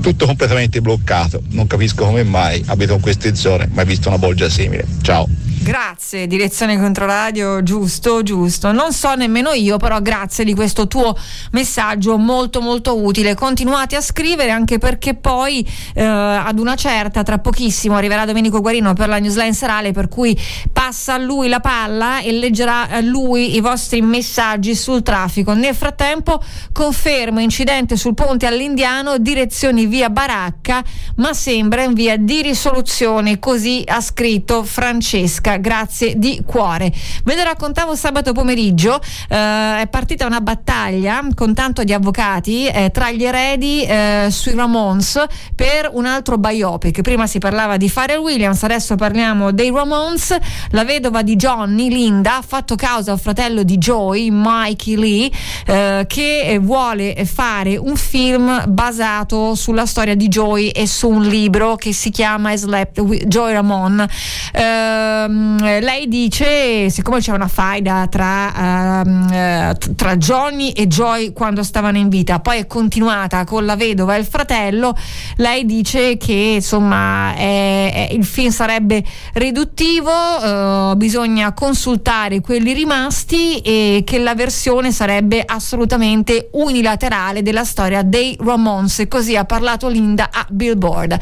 [0.00, 4.48] tutto completamente bloccato, non capisco come mai abito in queste zone, mai visto una Bolgia
[4.48, 4.86] simile.
[5.02, 5.39] Ciao.
[5.62, 8.72] Grazie, direzione controradio, giusto, giusto.
[8.72, 11.14] Non so nemmeno io, però grazie di questo tuo
[11.50, 13.34] messaggio molto molto utile.
[13.34, 15.64] Continuate a scrivere anche perché poi
[15.94, 20.34] eh, ad una certa, tra pochissimo, arriverà Domenico Guarino per la newsline serale, per cui
[20.72, 25.52] passa a lui la palla e leggerà a lui i vostri messaggi sul traffico.
[25.52, 26.42] Nel frattempo
[26.72, 30.82] confermo incidente sul ponte all'Indiano, direzioni via Baracca,
[31.16, 35.49] ma sembra in via di risoluzione, così ha scritto Francesca.
[35.50, 36.92] Francesca, grazie di cuore.
[37.24, 42.90] Ve lo raccontavo sabato pomeriggio, eh, è partita una battaglia con tanto di avvocati eh,
[42.92, 45.24] tra gli eredi eh, sui Ramones
[45.54, 47.00] per un altro biopic.
[47.00, 50.36] Prima si parlava di Pharrell Williams, adesso parliamo dei Ramones.
[50.70, 55.30] La vedova di Johnny, Linda, ha fatto causa al fratello di Joey, Mikey Lee,
[55.66, 61.76] eh, che vuole fare un film basato sulla storia di Joey e su un libro
[61.76, 64.06] che si chiama Slept with Joy Ramon.
[64.52, 71.62] Ehm, lei dice, siccome c'è una faida tra, ehm, eh, tra Johnny e Joy quando
[71.62, 74.94] stavano in vita, poi è continuata con la vedova e il fratello,
[75.36, 79.02] lei dice che insomma è- è- il film sarebbe
[79.34, 88.02] riduttivo, eh, bisogna consultare quelli rimasti e che la versione sarebbe assolutamente unilaterale della storia
[88.02, 89.04] dei Ramones.
[89.08, 91.18] Così ha parlato Linda a Billboard.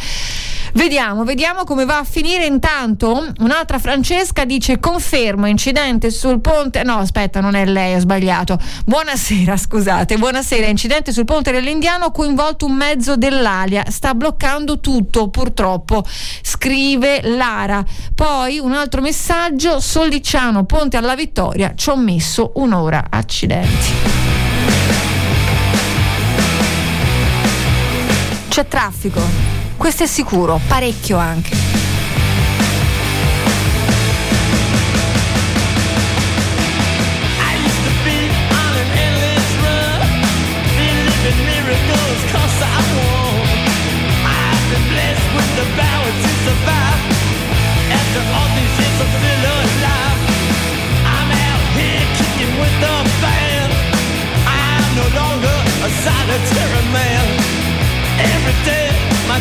[0.74, 2.46] Vediamo, vediamo come va a finire.
[2.46, 6.82] Intanto un'altra Francesca dice confermo incidente sul ponte.
[6.82, 8.58] No, aspetta, non è lei, ho sbagliato.
[8.84, 10.16] Buonasera, scusate.
[10.16, 13.84] Buonasera, incidente sul ponte dell'Indiano coinvolto un mezzo dell'Alia.
[13.88, 16.04] Sta bloccando tutto, purtroppo.
[16.42, 17.84] Scrive Lara.
[18.14, 21.72] Poi un altro messaggio, Soldiciano, ponte alla vittoria.
[21.74, 23.06] Ci ho messo un'ora.
[23.10, 23.92] Accidenti.
[28.48, 29.57] C'è traffico.
[29.78, 31.77] Questo è sicuro, parecchio anche.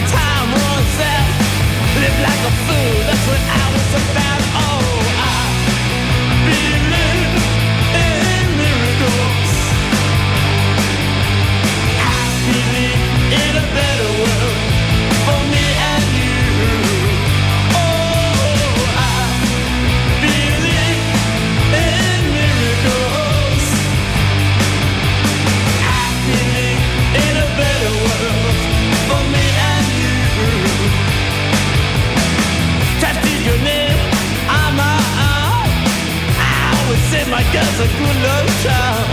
[0.06, 1.32] Time runs out.
[2.02, 4.47] Live like a fool, that's what I was about.
[37.38, 39.10] My girl's a good love child.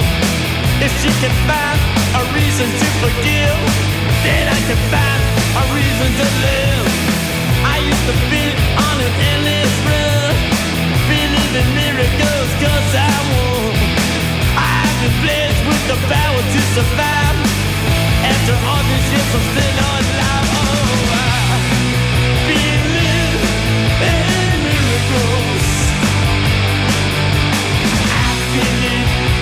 [0.80, 1.80] If she can find
[2.20, 3.58] a reason to forgive,
[4.24, 5.22] then I can find
[5.60, 6.86] a reason to live.
[7.74, 8.44] I used to be
[8.86, 10.32] on an endless run,
[11.12, 13.76] believe in miracles 'cause I won.
[14.72, 17.36] I've been blessed with the power to survive.
[18.30, 20.43] After all these years, I'm still alive.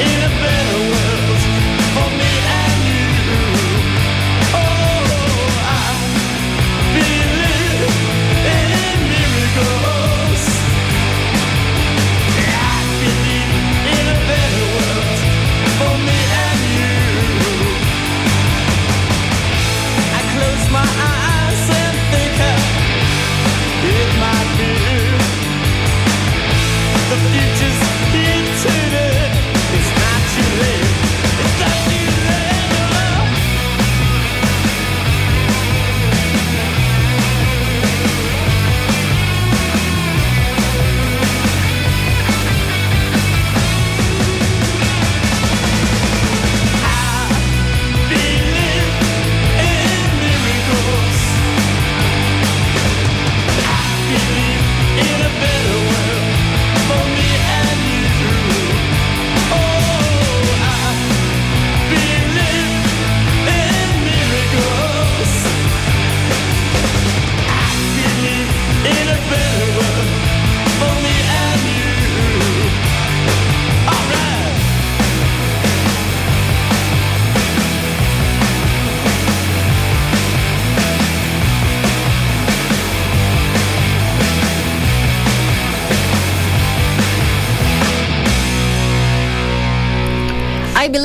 [0.02, 1.01] In a better world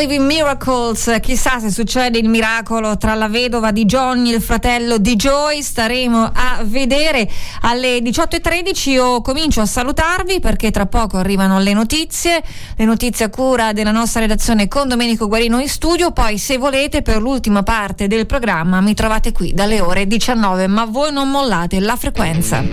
[0.09, 4.97] In miracles, chissà se succede il miracolo tra la vedova di Johnny e il fratello
[4.97, 7.29] di Joy, staremo a vedere.
[7.61, 12.41] Alle 18.13 io comincio a salutarvi perché tra poco arrivano le notizie,
[12.77, 17.01] le notizie a cura della nostra redazione con Domenico Guarino in studio, poi se volete
[17.01, 21.79] per l'ultima parte del programma mi trovate qui dalle ore 19, ma voi non mollate
[21.81, 22.63] la frequenza.